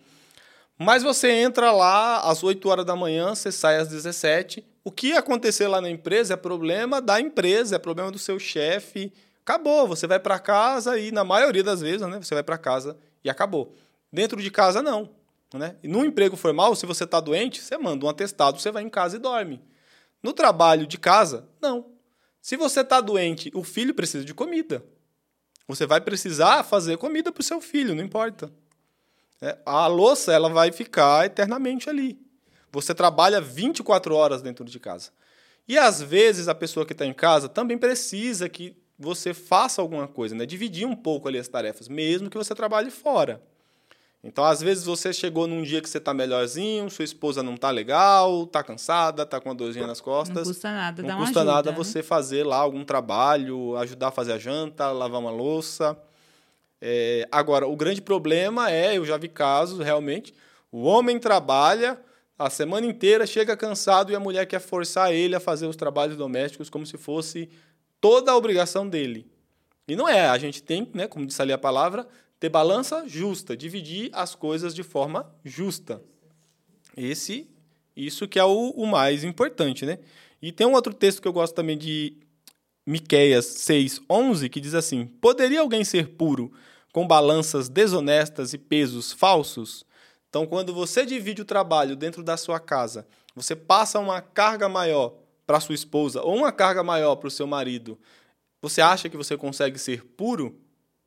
[0.77, 5.11] Mas você entra lá às 8 horas da manhã, você sai às 17 o que
[5.11, 9.11] acontecer lá na empresa é problema da empresa, é problema do seu chefe.
[9.41, 12.97] Acabou, você vai para casa e, na maioria das vezes, né, você vai para casa
[13.21, 13.75] e acabou.
[14.09, 15.09] Dentro de casa, não.
[15.53, 15.75] Né?
[15.83, 18.89] E no emprego formal, se você está doente, você manda um atestado, você vai em
[18.89, 19.61] casa e dorme.
[20.23, 21.87] No trabalho de casa, não.
[22.41, 24.85] Se você está doente, o filho precisa de comida.
[25.67, 28.49] Você vai precisar fazer comida para o seu filho, não importa.
[29.41, 32.19] É, a louça ela vai ficar eternamente ali.
[32.71, 35.11] Você trabalha 24 horas dentro de casa.
[35.67, 40.07] E às vezes a pessoa que está em casa também precisa que você faça alguma
[40.07, 40.45] coisa, né?
[40.45, 43.41] Dividir um pouco ali as tarefas, mesmo que você trabalhe fora.
[44.23, 47.69] Então, às vezes você chegou num dia que você está melhorzinho, sua esposa não está
[47.69, 50.47] legal, está cansada, está com uma dorzinha nas costas.
[50.47, 51.77] Não custa nada, não dá custa ajuda, nada né?
[51.77, 55.97] você fazer lá algum trabalho, ajudar a fazer a janta, lavar uma louça.
[56.81, 60.33] É, agora, o grande problema é, eu já vi casos realmente,
[60.71, 61.99] o homem trabalha,
[62.37, 66.15] a semana inteira, chega cansado e a mulher quer forçar ele a fazer os trabalhos
[66.15, 67.49] domésticos como se fosse
[67.99, 69.25] toda a obrigação dele.
[69.87, 72.07] E não é, a gente tem, né, como disse ali a palavra,
[72.39, 76.01] ter balança justa, dividir as coisas de forma justa.
[76.95, 77.49] Esse,
[77.95, 79.97] isso que é o, o mais importante, né?
[80.41, 82.15] E tem um outro texto que eu gosto também de
[82.87, 86.53] Miqueias 6:11 que diz assim: Poderia alguém ser puro
[86.93, 89.85] com balanças desonestas e pesos falsos?
[90.29, 95.15] Então, quando você divide o trabalho dentro da sua casa, você passa uma carga maior
[95.45, 97.99] para sua esposa ou uma carga maior para o seu marido,
[98.61, 100.57] você acha que você consegue ser puro?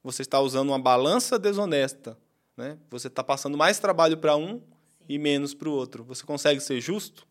[0.03, 2.17] Você está usando uma balança desonesta.
[2.57, 2.77] Né?
[2.91, 4.61] Você está passando mais trabalho para um
[5.09, 6.05] e menos para o outro.
[6.05, 7.27] Você consegue ser justo?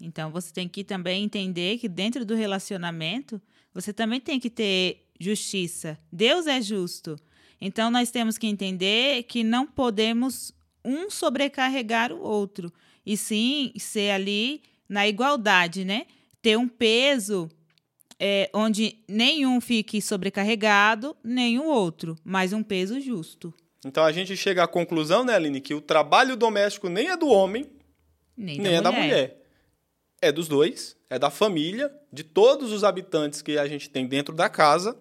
[0.00, 3.40] Então, você tem que também entender que dentro do relacionamento,
[3.72, 5.98] você também tem que ter justiça.
[6.12, 7.16] Deus é justo.
[7.60, 10.52] Então, nós temos que entender que não podemos
[10.84, 12.72] um sobrecarregar o outro,
[13.04, 16.06] e sim ser ali na igualdade, né?
[16.42, 17.50] Ter um peso
[18.18, 23.52] é, onde nenhum fique sobrecarregado, nem o outro, mas um peso justo.
[23.84, 27.28] Então a gente chega à conclusão, né, Aline, que o trabalho doméstico nem é do
[27.28, 27.66] homem,
[28.36, 29.39] nem, nem é da da mulher.
[30.22, 34.34] É dos dois, é da família, de todos os habitantes que a gente tem dentro
[34.34, 34.96] da casa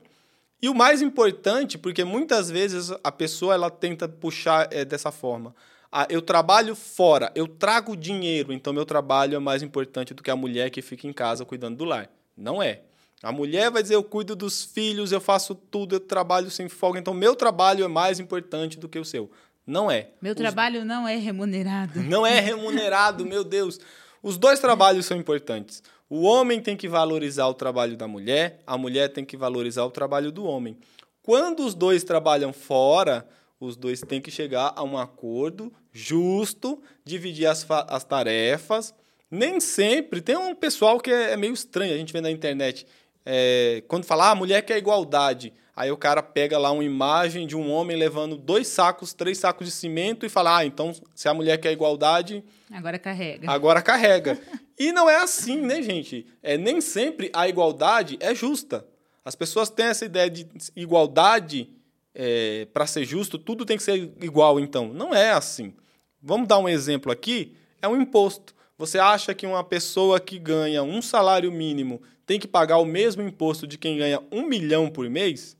[0.62, 5.56] E o mais importante, porque muitas vezes a pessoa ela tenta puxar é, dessa forma.
[5.92, 10.30] Ah, eu trabalho fora, eu trago dinheiro, então meu trabalho é mais importante do que
[10.30, 12.10] a mulher que fica em casa cuidando do lar.
[12.36, 12.82] Não é.
[13.24, 17.00] A mulher vai dizer: eu cuido dos filhos, eu faço tudo, eu trabalho sem folga,
[17.00, 19.32] então meu trabalho é mais importante do que o seu.
[19.66, 20.10] Não é.
[20.22, 20.38] Meu Os...
[20.38, 22.02] trabalho não é remunerado.
[22.02, 23.80] Não é remunerado, meu Deus.
[24.22, 25.82] Os dois trabalhos são importantes.
[26.10, 29.92] O homem tem que valorizar o trabalho da mulher, a mulher tem que valorizar o
[29.92, 30.78] trabalho do homem.
[31.22, 33.28] Quando os dois trabalham fora,
[33.60, 38.94] os dois têm que chegar a um acordo justo, dividir as, as tarefas.
[39.30, 40.22] Nem sempre.
[40.22, 42.88] Tem um pessoal que é, é meio estranho, a gente vê na internet.
[43.26, 45.54] É, quando fala, ah, a mulher quer igualdade.
[45.80, 49.65] Aí o cara pega lá uma imagem de um homem levando dois sacos, três sacos
[49.65, 52.44] de cimento e fala: ah, então se a mulher quer igualdade.
[52.70, 53.50] Agora carrega.
[53.50, 54.38] Agora carrega.
[54.78, 56.28] e não é assim, né, gente?
[56.44, 58.86] É, nem sempre a igualdade é justa.
[59.24, 61.70] As pessoas têm essa ideia de igualdade
[62.13, 64.92] é, para ser justo, tudo tem que ser igual, então.
[64.92, 65.74] Não é assim.
[66.22, 68.54] Vamos dar um exemplo aqui: é um imposto.
[68.78, 73.22] Você acha que uma pessoa que ganha um salário mínimo tem que pagar o mesmo
[73.22, 75.58] imposto de quem ganha um milhão por mês?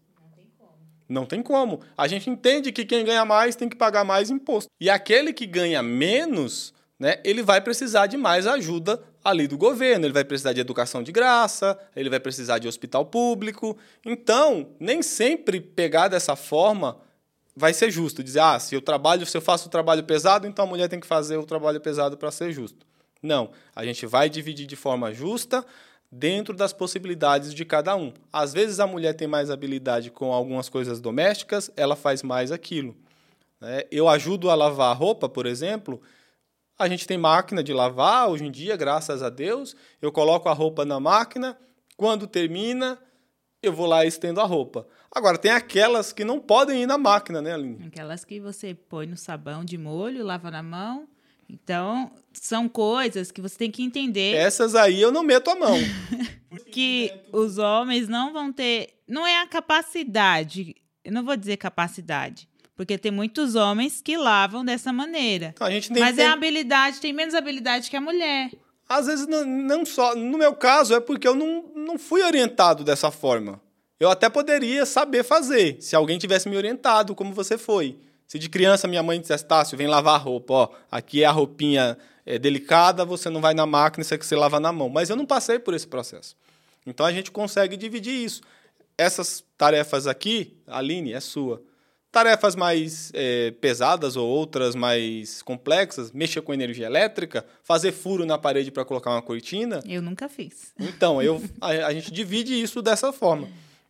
[1.10, 1.82] Não tem como.
[1.98, 4.69] A gente entende que quem ganha mais tem que pagar mais imposto.
[4.80, 10.06] E aquele que ganha menos, né, ele vai precisar de mais ajuda ali do governo,
[10.06, 13.76] ele vai precisar de educação de graça, ele vai precisar de hospital público.
[14.06, 17.00] Então, nem sempre pegar dessa forma
[17.56, 18.24] vai ser justo.
[18.24, 21.00] Dizer, ah, se eu trabalho, se eu faço o trabalho pesado, então a mulher tem
[21.00, 22.86] que fazer o trabalho pesado para ser justo.
[23.22, 25.65] Não, a gente vai dividir de forma justa,
[26.12, 28.12] dentro das possibilidades de cada um.
[28.34, 32.95] Às vezes a mulher tem mais habilidade com algumas coisas domésticas, ela faz mais aquilo.
[33.62, 33.84] Né?
[33.91, 36.02] Eu ajudo a lavar a roupa, por exemplo.
[36.78, 39.76] A gente tem máquina de lavar hoje em dia, graças a Deus.
[40.02, 41.58] Eu coloco a roupa na máquina,
[41.98, 42.98] quando termina,
[43.62, 44.88] eu vou lá estendo a roupa.
[45.12, 47.88] Agora, tem aquelas que não podem ir na máquina, né, Aline?
[47.88, 51.08] Aquelas que você põe no sabão de molho, lava na mão
[51.49, 54.35] então, são coisas que você tem que entender.
[54.35, 55.75] Essas aí eu não meto a mão.
[56.71, 58.89] que os homens não vão ter.
[59.07, 60.75] Não é a capacidade.
[61.03, 62.47] Eu não vou dizer capacidade.
[62.75, 65.51] Porque tem muitos homens que lavam dessa maneira.
[65.55, 66.23] Então, a gente tem, Mas tem...
[66.23, 68.51] é habilidade, tem menos habilidade que a mulher.
[68.88, 70.15] Às vezes, não, não só.
[70.15, 73.59] No meu caso, é porque eu não, não fui orientado dessa forma.
[73.99, 77.97] Eu até poderia saber fazer, se alguém tivesse me orientado como você foi.
[78.29, 81.31] Se de criança minha mãe dissesse, Tássio, vem lavar a roupa, ó, aqui é a
[81.31, 84.87] roupinha é, delicada, você não vai na máquina, isso é que você lava na mão.
[84.87, 86.35] Mas eu não passei por esse processo.
[86.85, 88.41] Então a gente consegue dividir isso.
[88.95, 91.59] Essas tarefas aqui, Aline, é sua.
[92.11, 98.37] Tarefas mais é, pesadas ou outras mais complexas, mexer com energia elétrica, fazer furo na
[98.37, 99.81] parede para colocar uma cortina.
[99.87, 100.71] Eu nunca fiz.
[100.79, 103.47] Então, eu, a, a gente divide isso dessa forma.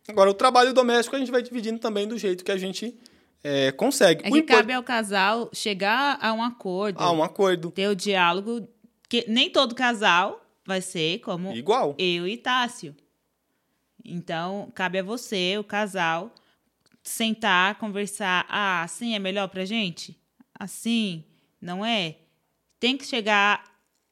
[0.08, 2.94] Agora, o trabalho doméstico a gente vai dividindo também do jeito que a gente
[3.42, 4.26] é, consegue.
[4.26, 7.00] É que cabe ao casal chegar a um acordo.
[7.00, 7.70] A um acordo.
[7.70, 8.68] Ter o diálogo.
[9.08, 11.94] Que nem todo casal vai ser como Igual.
[11.98, 12.94] eu e Tássio.
[14.04, 16.32] Então, cabe a você, o casal,
[17.02, 18.46] sentar, conversar.
[18.48, 20.16] Ah, assim é melhor pra gente?
[20.58, 21.24] Assim,
[21.60, 22.16] não é?
[22.78, 23.64] Tem que chegar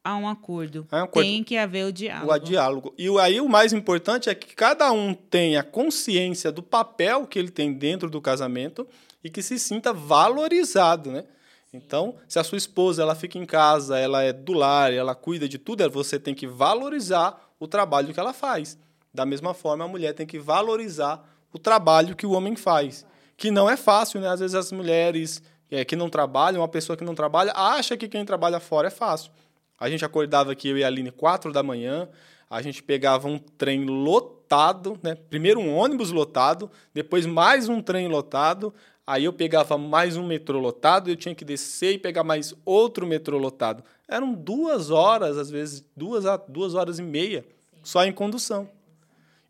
[0.02, 0.86] a um acordo.
[0.90, 1.26] É um acordo.
[1.26, 2.32] Tem que haver o diálogo.
[2.32, 2.94] O diálogo.
[2.98, 7.50] E aí o mais importante é que cada um tenha consciência do papel que ele
[7.50, 8.86] tem dentro do casamento
[9.22, 11.24] e que se sinta valorizado, né?
[11.72, 15.48] Então, se a sua esposa ela fica em casa, ela é do lar, ela cuida
[15.48, 18.78] de tudo, você tem que valorizar o trabalho que ela faz.
[19.12, 23.04] Da mesma forma, a mulher tem que valorizar o trabalho que o homem faz,
[23.36, 24.28] que não é fácil, né?
[24.28, 28.08] Às vezes as mulheres é, que não trabalham, uma pessoa que não trabalha, acha que
[28.08, 29.30] quem trabalha fora é fácil.
[29.78, 32.08] A gente acordava aqui, eu e a Aline, quatro da manhã,
[32.50, 35.14] a gente pegava um trem lotado, né?
[35.14, 38.74] Primeiro um ônibus lotado, depois mais um trem lotado,
[39.08, 43.06] Aí eu pegava mais um metrô lotado, eu tinha que descer e pegar mais outro
[43.06, 43.82] metrô lotado.
[44.06, 47.42] Eram duas horas, às vezes, duas, a duas horas e meia,
[47.82, 48.68] só em condução.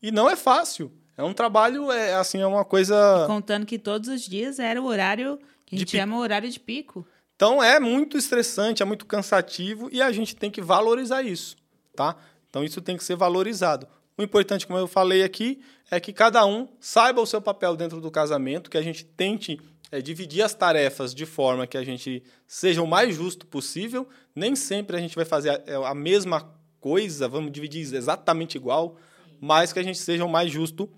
[0.01, 0.93] E não é fácil.
[1.17, 3.25] É um trabalho, é assim, é uma coisa.
[3.25, 6.49] E contando que todos os dias era o horário que a gente chama o horário
[6.49, 7.05] de pico.
[7.35, 11.57] Então é muito estressante, é muito cansativo e a gente tem que valorizar isso,
[11.97, 12.15] tá?
[12.49, 13.89] Então isso tem que ser valorizado.
[14.17, 18.01] O importante, como eu falei aqui, é que cada um saiba o seu papel dentro
[18.01, 22.23] do casamento, que a gente tente é, dividir as tarefas de forma que a gente
[22.47, 24.07] seja o mais justo possível.
[24.35, 28.97] Nem sempre a gente vai fazer a, é, a mesma coisa, vamos dividir exatamente igual,
[29.41, 30.89] mas que a gente seja o mais justo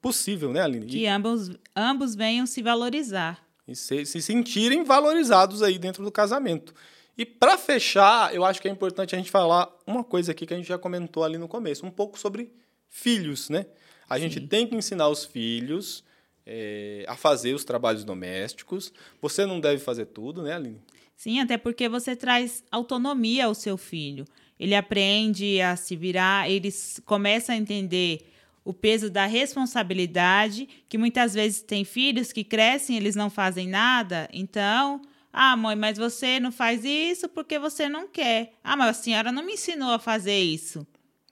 [0.00, 0.86] possível, né, Aline?
[0.86, 3.40] Que ambos, ambos venham se valorizar.
[3.66, 6.74] E se, se sentirem valorizados aí dentro do casamento.
[7.16, 10.52] E para fechar, eu acho que é importante a gente falar uma coisa aqui que
[10.52, 12.52] a gente já comentou ali no começo, um pouco sobre
[12.88, 13.66] filhos, né?
[14.12, 14.46] A gente Sim.
[14.46, 16.04] tem que ensinar os filhos
[16.44, 18.92] é, a fazer os trabalhos domésticos.
[19.22, 20.78] Você não deve fazer tudo, né, Aline?
[21.16, 24.26] Sim, até porque você traz autonomia ao seu filho.
[24.60, 26.68] Ele aprende a se virar, ele
[27.06, 28.20] começa a entender
[28.62, 34.28] o peso da responsabilidade, que muitas vezes tem filhos que crescem, eles não fazem nada,
[34.30, 35.00] então,
[35.32, 38.52] ah, mãe, mas você não faz isso porque você não quer.
[38.62, 40.86] Ah, mas a senhora não me ensinou a fazer isso.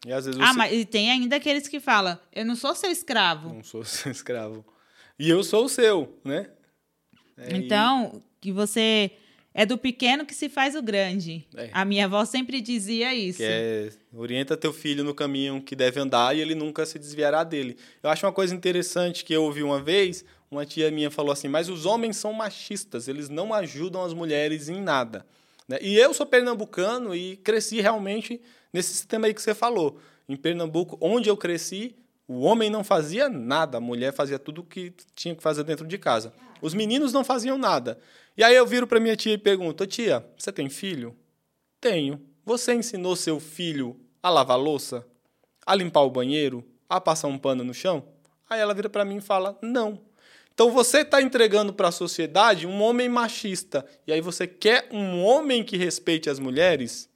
[0.06, 2.74] E às vezes Ah, você mas e tem ainda aqueles que falam, eu não sou
[2.74, 3.52] seu escravo.
[3.52, 4.64] não sou seu escravo.
[5.18, 6.48] E eu sou o seu, né?
[7.36, 9.10] É, e- Então, que você
[9.52, 11.46] é do pequeno que se faz o grande.
[11.56, 11.68] É.
[11.72, 13.42] A minha avó sempre dizia isso.
[13.42, 17.76] É, orienta teu filho no caminho que deve andar e ele nunca se desviará dele.
[18.02, 21.48] Eu acho uma coisa interessante que eu ouvi uma vez, uma tia minha falou assim,
[21.48, 25.26] mas os homens são machistas, eles não ajudam as mulheres em nada.
[25.70, 25.78] Né?
[25.80, 28.40] E eu sou pernambucano e cresci realmente
[28.72, 30.00] nesse sistema aí que você falou.
[30.28, 31.94] Em Pernambuco, onde eu cresci,
[32.26, 35.86] o homem não fazia nada, a mulher fazia tudo o que tinha que fazer dentro
[35.86, 36.32] de casa.
[36.60, 38.00] Os meninos não faziam nada.
[38.36, 41.16] E aí eu viro para minha tia e pergunto, tia, você tem filho?
[41.80, 42.20] Tenho.
[42.44, 45.06] Você ensinou seu filho a lavar louça?
[45.64, 46.64] A limpar o banheiro?
[46.88, 48.04] A passar um pano no chão?
[48.48, 50.00] Aí ela vira para mim e fala: Não.
[50.60, 53.82] Então você está entregando para a sociedade um homem machista.
[54.06, 57.08] E aí você quer um homem que respeite as mulheres?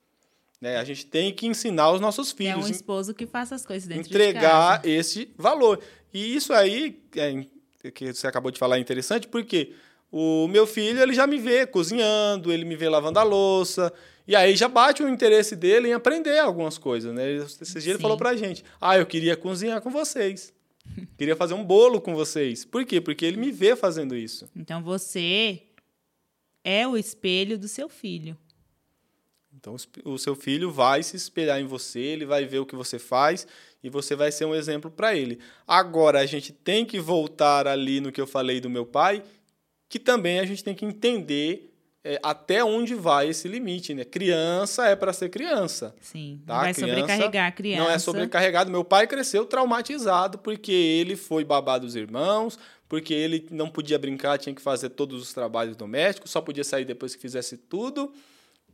[0.59, 0.78] Né?
[0.78, 2.64] A gente tem que ensinar os nossos É filhos.
[2.64, 4.88] um esposo que faça as coisas dentro de entregar casa.
[4.88, 5.78] esse valor.
[6.11, 7.44] E isso aí, é,
[7.90, 9.74] que você acabou de falar, é interessante, porque
[10.11, 13.92] o meu filho ele já me vê cozinhando, ele me vê lavando a louça,
[14.26, 17.12] e aí já bate o interesse dele em aprender algumas coisas.
[17.12, 17.35] Né?
[17.35, 18.00] Esses dias ele Sim.
[18.02, 20.50] falou pra gente: Ah, eu queria cozinhar com vocês.
[21.16, 22.64] Queria fazer um bolo com vocês.
[22.64, 23.00] Por quê?
[23.00, 24.48] Porque ele me vê fazendo isso.
[24.54, 25.62] Então você
[26.62, 28.36] é o espelho do seu filho.
[29.56, 32.98] Então, o seu filho vai se espelhar em você, ele vai ver o que você
[32.98, 33.46] faz
[33.82, 35.38] e você vai ser um exemplo para ele.
[35.66, 39.22] Agora, a gente tem que voltar ali no que eu falei do meu pai,
[39.88, 41.73] que também a gente tem que entender
[42.04, 43.94] é, até onde vai esse limite.
[43.94, 44.04] Né?
[44.04, 45.94] Criança é para ser criança.
[46.00, 46.40] Sim.
[46.46, 46.54] Tá?
[46.54, 47.82] Não vai Criança sobrecarregar a criança.
[47.82, 48.70] Não é sobrecarregado.
[48.70, 54.38] Meu pai cresceu traumatizado porque ele foi babá dos irmãos, porque ele não podia brincar,
[54.38, 58.12] tinha que fazer todos os trabalhos domésticos, só podia sair depois que fizesse tudo.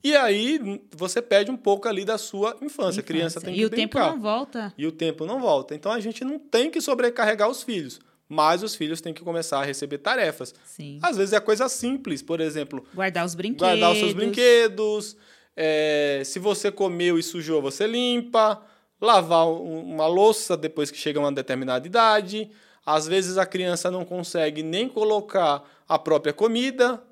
[0.02, 3.00] E aí você perde um pouco ali da sua infância.
[3.00, 3.46] A criança Infância.
[3.46, 4.10] tem E que o tempo brincar.
[4.12, 4.74] não volta.
[4.76, 5.74] E o tempo não volta.
[5.74, 9.60] Então a gente não tem que sobrecarregar os filhos, mas os filhos têm que começar
[9.60, 10.54] a receber tarefas.
[10.64, 10.98] Sim.
[11.02, 13.66] Às vezes é coisa simples, por exemplo, Guardar os brinquedos.
[13.68, 15.16] guardar os seus brinquedos.
[15.56, 18.62] é, se você comeu e sujou, você limpa.
[19.00, 22.50] Lavar um- uma louça depois que chega a uma determinada idade.
[22.86, 27.02] Às vezes a criança não consegue nem colocar a própria comida.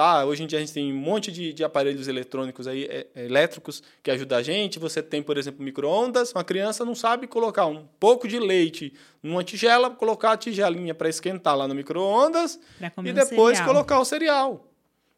[0.00, 0.24] Tá?
[0.24, 3.26] Hoje em dia a gente tem um monte de, de aparelhos eletrônicos aí, é, é,
[3.26, 4.78] elétricos que ajudam a gente.
[4.78, 6.32] Você tem, por exemplo, micro-ondas.
[6.32, 11.06] Uma criança não sabe colocar um pouco de leite numa tigela, colocar a tigelinha para
[11.10, 13.66] esquentar lá no micro-ondas e um depois cereal.
[13.66, 14.72] colocar o cereal.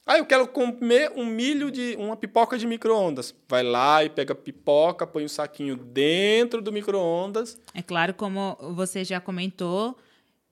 [0.05, 3.33] Ah, eu quero comer um milho de uma pipoca de micro-ondas.
[3.49, 7.57] Vai lá e pega a pipoca, põe o saquinho dentro do micro-ondas.
[7.73, 9.97] É claro, como você já comentou,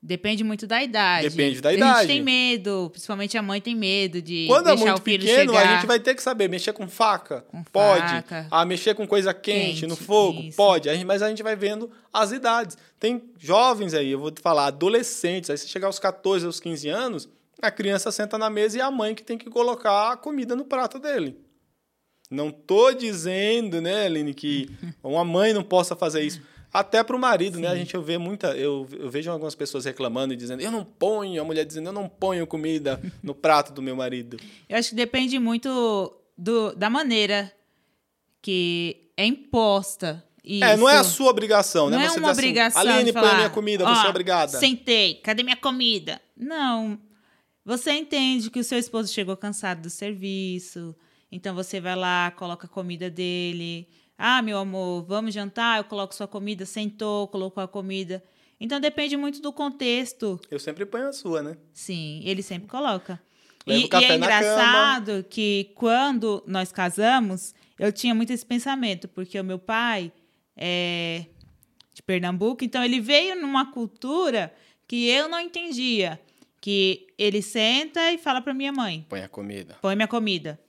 [0.02, 1.28] depende muito da idade.
[1.28, 1.98] Depende da A idade.
[2.00, 5.24] gente tem medo, principalmente a mãe tem medo de Quando é deixar muito o filho
[5.26, 5.68] pequeno, chegar.
[5.68, 7.42] a gente vai ter que saber mexer com faca.
[7.48, 8.00] Com pode.
[8.08, 8.46] faca.
[8.50, 10.40] Ah, mexer com coisa quente, Quente, no fogo.
[10.40, 10.56] isso.
[10.56, 10.88] Pode.
[10.88, 12.76] A Mas a gente vai vendo as idades.
[12.98, 15.50] Tem jovens aí, eu vou te falar, adolescentes.
[15.50, 17.28] Aí se chegar aos 14, aos 15 anos,
[17.60, 20.56] a criança senta na mesa e é a mãe que tem que colocar a comida
[20.56, 21.36] no prato dele.
[22.30, 24.70] Não tô dizendo, né, Aline, que
[25.02, 26.40] uma mãe não possa fazer isso.
[26.72, 27.68] Até para o marido, né?
[27.68, 31.40] A gente vê muita, eu, eu vejo algumas pessoas reclamando e dizendo, eu não ponho,
[31.42, 34.36] a mulher dizendo, eu não ponho comida no prato do meu marido.
[34.68, 37.52] Eu acho que depende muito do, da maneira
[38.40, 40.24] que é imposta.
[40.44, 41.10] É, não é a isso.
[41.10, 41.96] sua obrigação, né?
[41.96, 44.58] Não é Você uma diz assim, obrigação Aline, põe minha comida, "Ó, você é obrigada.
[44.58, 46.20] Sentei, cadê minha comida?
[46.36, 46.98] Não.
[47.64, 50.96] Você entende que o seu esposo chegou cansado do serviço,
[51.30, 53.86] então você vai lá, coloca a comida dele.
[54.22, 55.78] Ah, meu amor, vamos jantar?
[55.78, 56.66] Eu coloco sua comida.
[56.66, 58.22] Sentou, colocou a comida.
[58.60, 60.38] Então depende muito do contexto.
[60.50, 61.56] Eu sempre ponho a sua, né?
[61.72, 63.18] Sim, ele sempre coloca.
[63.66, 69.44] E, e é engraçado que quando nós casamos, eu tinha muito esse pensamento, porque o
[69.44, 70.12] meu pai
[70.54, 71.24] é
[71.94, 74.52] de Pernambuco, então ele veio numa cultura
[74.86, 76.20] que eu não entendia.
[76.60, 79.78] Que ele senta e fala para minha mãe: Põe a comida.
[79.80, 80.60] põe minha comida.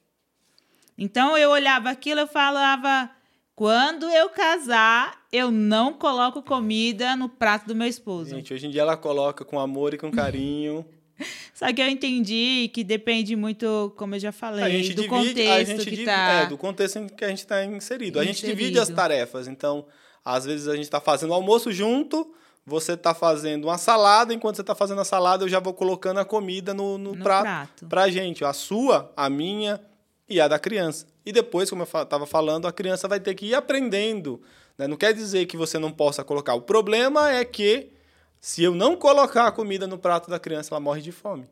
[0.97, 3.09] Então eu olhava aquilo, eu falava:
[3.55, 8.31] quando eu casar, eu não coloco comida no prato do meu esposo.
[8.31, 10.85] Gente, hoje em dia ela coloca com amor e com carinho.
[11.53, 15.63] Só que eu entendi que depende muito, como eu já falei, do divide, contexto a
[15.63, 16.31] gente que divide, tá.
[16.31, 18.19] é, do contexto em que a gente está inserido.
[18.19, 18.81] A gente divide Inserido.
[18.81, 19.47] as tarefas.
[19.47, 19.85] Então,
[20.25, 22.33] Às vezes a gente está fazendo almoço junto,
[22.65, 26.19] você está fazendo uma salada, enquanto você está fazendo a salada, eu já vou colocando
[26.19, 27.87] a comida no, no, No prato, prato.
[27.87, 28.43] para a gente.
[28.45, 29.79] A sua, a minha
[30.31, 31.05] e a da criança.
[31.25, 34.41] E depois, como eu estava falando, a criança vai ter que ir aprendendo.
[34.77, 34.87] né?
[34.87, 36.53] Não quer dizer que você não possa colocar.
[36.55, 37.89] O problema é que,
[38.39, 41.47] se eu não colocar a comida no prato da criança, ela morre de fome.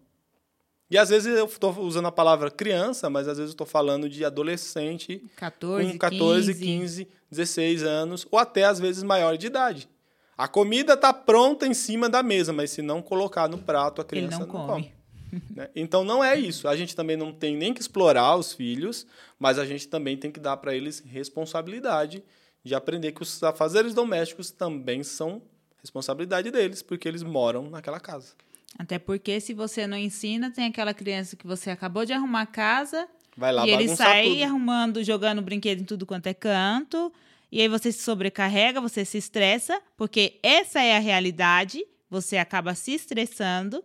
[0.90, 4.10] E às vezes eu estou usando a palavra criança, mas às vezes eu estou falando
[4.10, 6.66] de adolescente 14, com 14, 15.
[7.06, 9.88] 15, 16 anos, ou até às vezes maior de idade.
[10.36, 14.04] A comida está pronta em cima da mesa, mas se não colocar no prato, a
[14.04, 14.68] Ele criança não não, come.
[14.68, 14.94] come.
[15.56, 15.70] né?
[15.76, 16.68] Então não é isso.
[16.68, 19.06] A gente também não tem nem que explorar os filhos,
[19.38, 22.24] mas a gente também tem que dar para eles responsabilidade
[22.64, 25.42] de aprender que os afazeres domésticos também são
[25.82, 28.34] responsabilidade deles, porque eles moram naquela casa.
[28.78, 32.46] Até porque se você não ensina, tem aquela criança que você acabou de arrumar a
[32.46, 33.08] casa
[33.40, 34.44] Vai lá e ele sai tudo.
[34.44, 37.12] arrumando, jogando brinquedo em tudo quanto é canto.
[37.50, 41.82] E aí você se sobrecarrega, você se estressa, porque essa é a realidade.
[42.10, 43.82] Você acaba se estressando.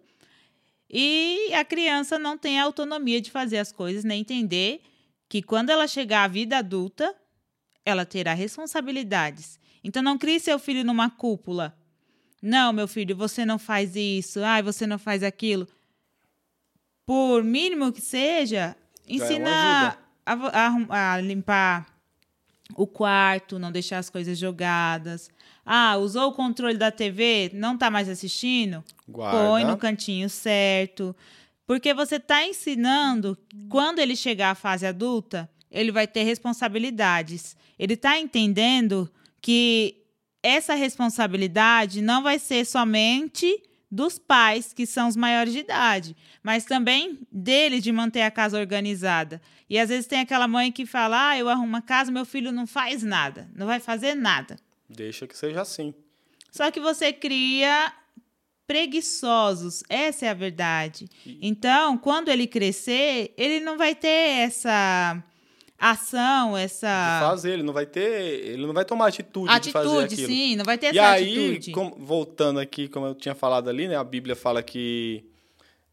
[0.97, 4.81] E a criança não tem a autonomia de fazer as coisas, nem entender
[5.29, 7.13] que quando ela chegar à vida adulta,
[7.85, 9.59] ela terá responsabilidades.
[9.83, 11.77] Então não crie seu filho numa cúpula.
[12.41, 14.41] Não, meu filho, você não faz isso.
[14.45, 15.67] Ai, você não faz aquilo.
[17.05, 18.77] Por mínimo que seja,
[19.09, 19.99] é ensina ajuda.
[20.25, 21.87] a, a a limpar
[22.77, 25.29] o quarto, não deixar as coisas jogadas.
[25.65, 28.85] Ah, usou o controle da TV, não tá mais assistindo?
[29.09, 29.39] Guarda.
[29.39, 31.15] Põe no cantinho certo.
[31.67, 33.39] Porque você está ensinando,
[33.69, 37.57] quando ele chegar à fase adulta, ele vai ter responsabilidades.
[37.79, 39.11] Ele está entendendo
[39.41, 40.03] que
[40.43, 46.65] essa responsabilidade não vai ser somente dos pais, que são os maiores de idade, mas
[46.65, 49.41] também dele de manter a casa organizada.
[49.71, 52.53] E às vezes tem aquela mãe que fala: ah, eu arrumo a casa, meu filho
[52.53, 54.59] não faz nada, não vai fazer nada.
[54.89, 55.95] Deixa que seja assim.
[56.51, 57.93] Só que você cria
[58.67, 61.09] preguiçosos, essa é a verdade.
[61.41, 65.23] Então, quando ele crescer, ele não vai ter essa
[65.79, 68.01] ação, De essa fazer, ele não vai ter.
[68.49, 70.29] Ele não vai tomar atitude, de fazer atitude, aquilo.
[70.29, 71.73] sim, não vai ter E essa aí, atitude.
[71.73, 73.97] como- voltando aqui, como eu tinha falado ali, né?
[73.97, 75.25] A Bíblia fala que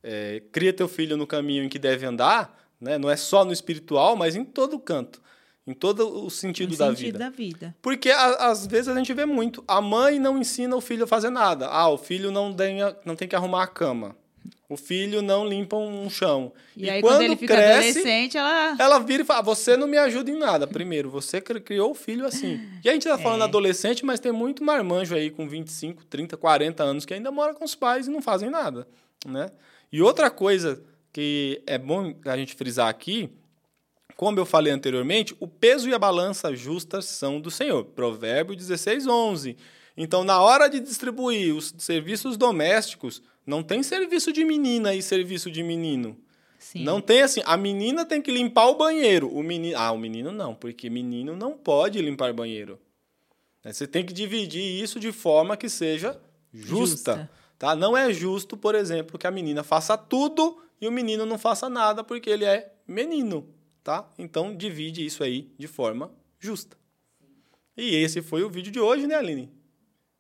[0.04, 2.98] é, cria teu filho no caminho em que deve andar, né?
[2.98, 5.22] Não é só no espiritual, mas em todo canto,
[5.68, 7.20] em todo o sentido da sentido vida.
[7.20, 7.76] da vida.
[7.82, 9.64] Porque a- às vezes a gente vê muito.
[9.68, 11.68] A mãe não ensina o filho a fazer nada.
[11.68, 14.16] Ah, o filho não tem, não tem que arrumar a cama.
[14.68, 16.54] O filho não limpa um chão.
[16.78, 18.76] E, aí, quando, ele fica adolescente, ela.
[18.80, 20.66] Ela vira e fala: "Ah, Você não me ajuda em nada.
[20.66, 22.60] Primeiro, você cri- criou o filho assim.
[22.84, 23.44] E a gente tá falando É.
[23.44, 27.66] adolescente, mas tem muito marmanjo aí com 25, 30, 40 anos que ainda mora com
[27.66, 28.88] os pais e não fazem nada.
[29.26, 29.50] Né?
[29.92, 30.82] E outra coisa
[31.12, 33.30] que é bom a gente frisar aqui,
[34.22, 37.84] como eu falei anteriormente, o peso e a balança justas são do Senhor.
[37.84, 39.58] Provérbio 16, 11.
[39.98, 45.50] Então, na hora de distribuir os serviços domésticos, não tem serviço de menina e serviço
[45.50, 46.16] de menino.
[46.60, 46.84] Sim.
[46.84, 49.28] Não tem assim, a menina tem que limpar o banheiro.
[49.28, 52.78] O menino, ah, o menino não, porque menino não pode limpar banheiro.
[53.66, 56.22] Né, Você tem que dividir isso de forma que seja
[56.54, 56.76] justa,
[57.16, 57.32] Justa.
[57.58, 57.76] tá?
[57.76, 61.68] Não é justo, por exemplo, que a menina faça tudo e o menino não faça
[61.68, 63.50] nada porque ele é menino,
[63.84, 64.10] tá?
[64.18, 66.78] Então divide isso aí de forma justa.
[67.76, 69.52] E esse foi o vídeo de hoje, né, Aline?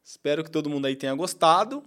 [0.03, 1.83] Espero que todo mundo aí tenha gostado.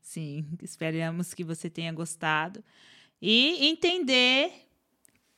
[0.00, 2.64] Sim, esperamos que você tenha gostado.
[3.20, 4.52] E entender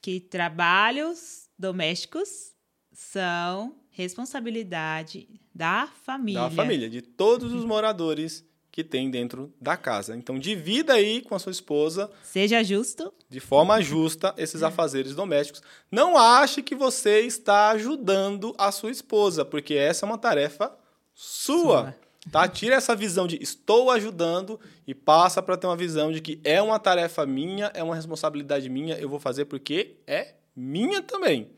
[0.00, 2.52] que trabalhos domésticos
[2.92, 6.42] são responsabilidade da família.
[6.42, 8.47] Da família, de todos os moradores
[8.78, 10.14] que tem dentro da casa.
[10.16, 13.12] Então, divida aí com a sua esposa, Seja justo.
[13.28, 15.60] de forma justa, esses afazeres domésticos.
[15.90, 20.72] Não ache que você está ajudando a sua esposa, porque essa é uma tarefa
[21.12, 21.56] sua.
[21.56, 21.96] Sua.
[22.30, 22.46] Tá?
[22.46, 26.62] Tira essa visão de estou ajudando e passa para ter uma visão de que é
[26.62, 31.50] uma tarefa minha, é uma responsabilidade minha, eu vou fazer porque é minha também.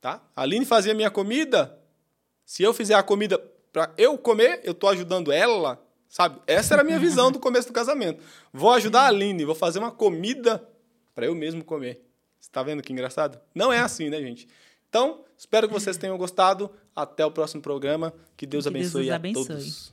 [0.00, 0.20] Tá?
[0.34, 1.78] A Aline fazia minha comida,
[2.44, 3.38] se eu fizer a comida
[3.72, 5.83] para eu comer, eu estou ajudando ela,
[6.14, 6.40] sabe?
[6.46, 8.22] Essa era a minha visão do começo do casamento.
[8.52, 10.64] Vou ajudar a Aline, vou fazer uma comida
[11.12, 12.06] para eu mesmo comer.
[12.38, 13.36] Você tá vendo que engraçado?
[13.52, 14.46] Não é assim, né, gente?
[14.88, 16.70] Então, espero que vocês tenham gostado.
[16.94, 18.14] Até o próximo programa.
[18.36, 19.46] Que Deus Que Deus abençoe a abençoe.
[19.48, 19.92] todos.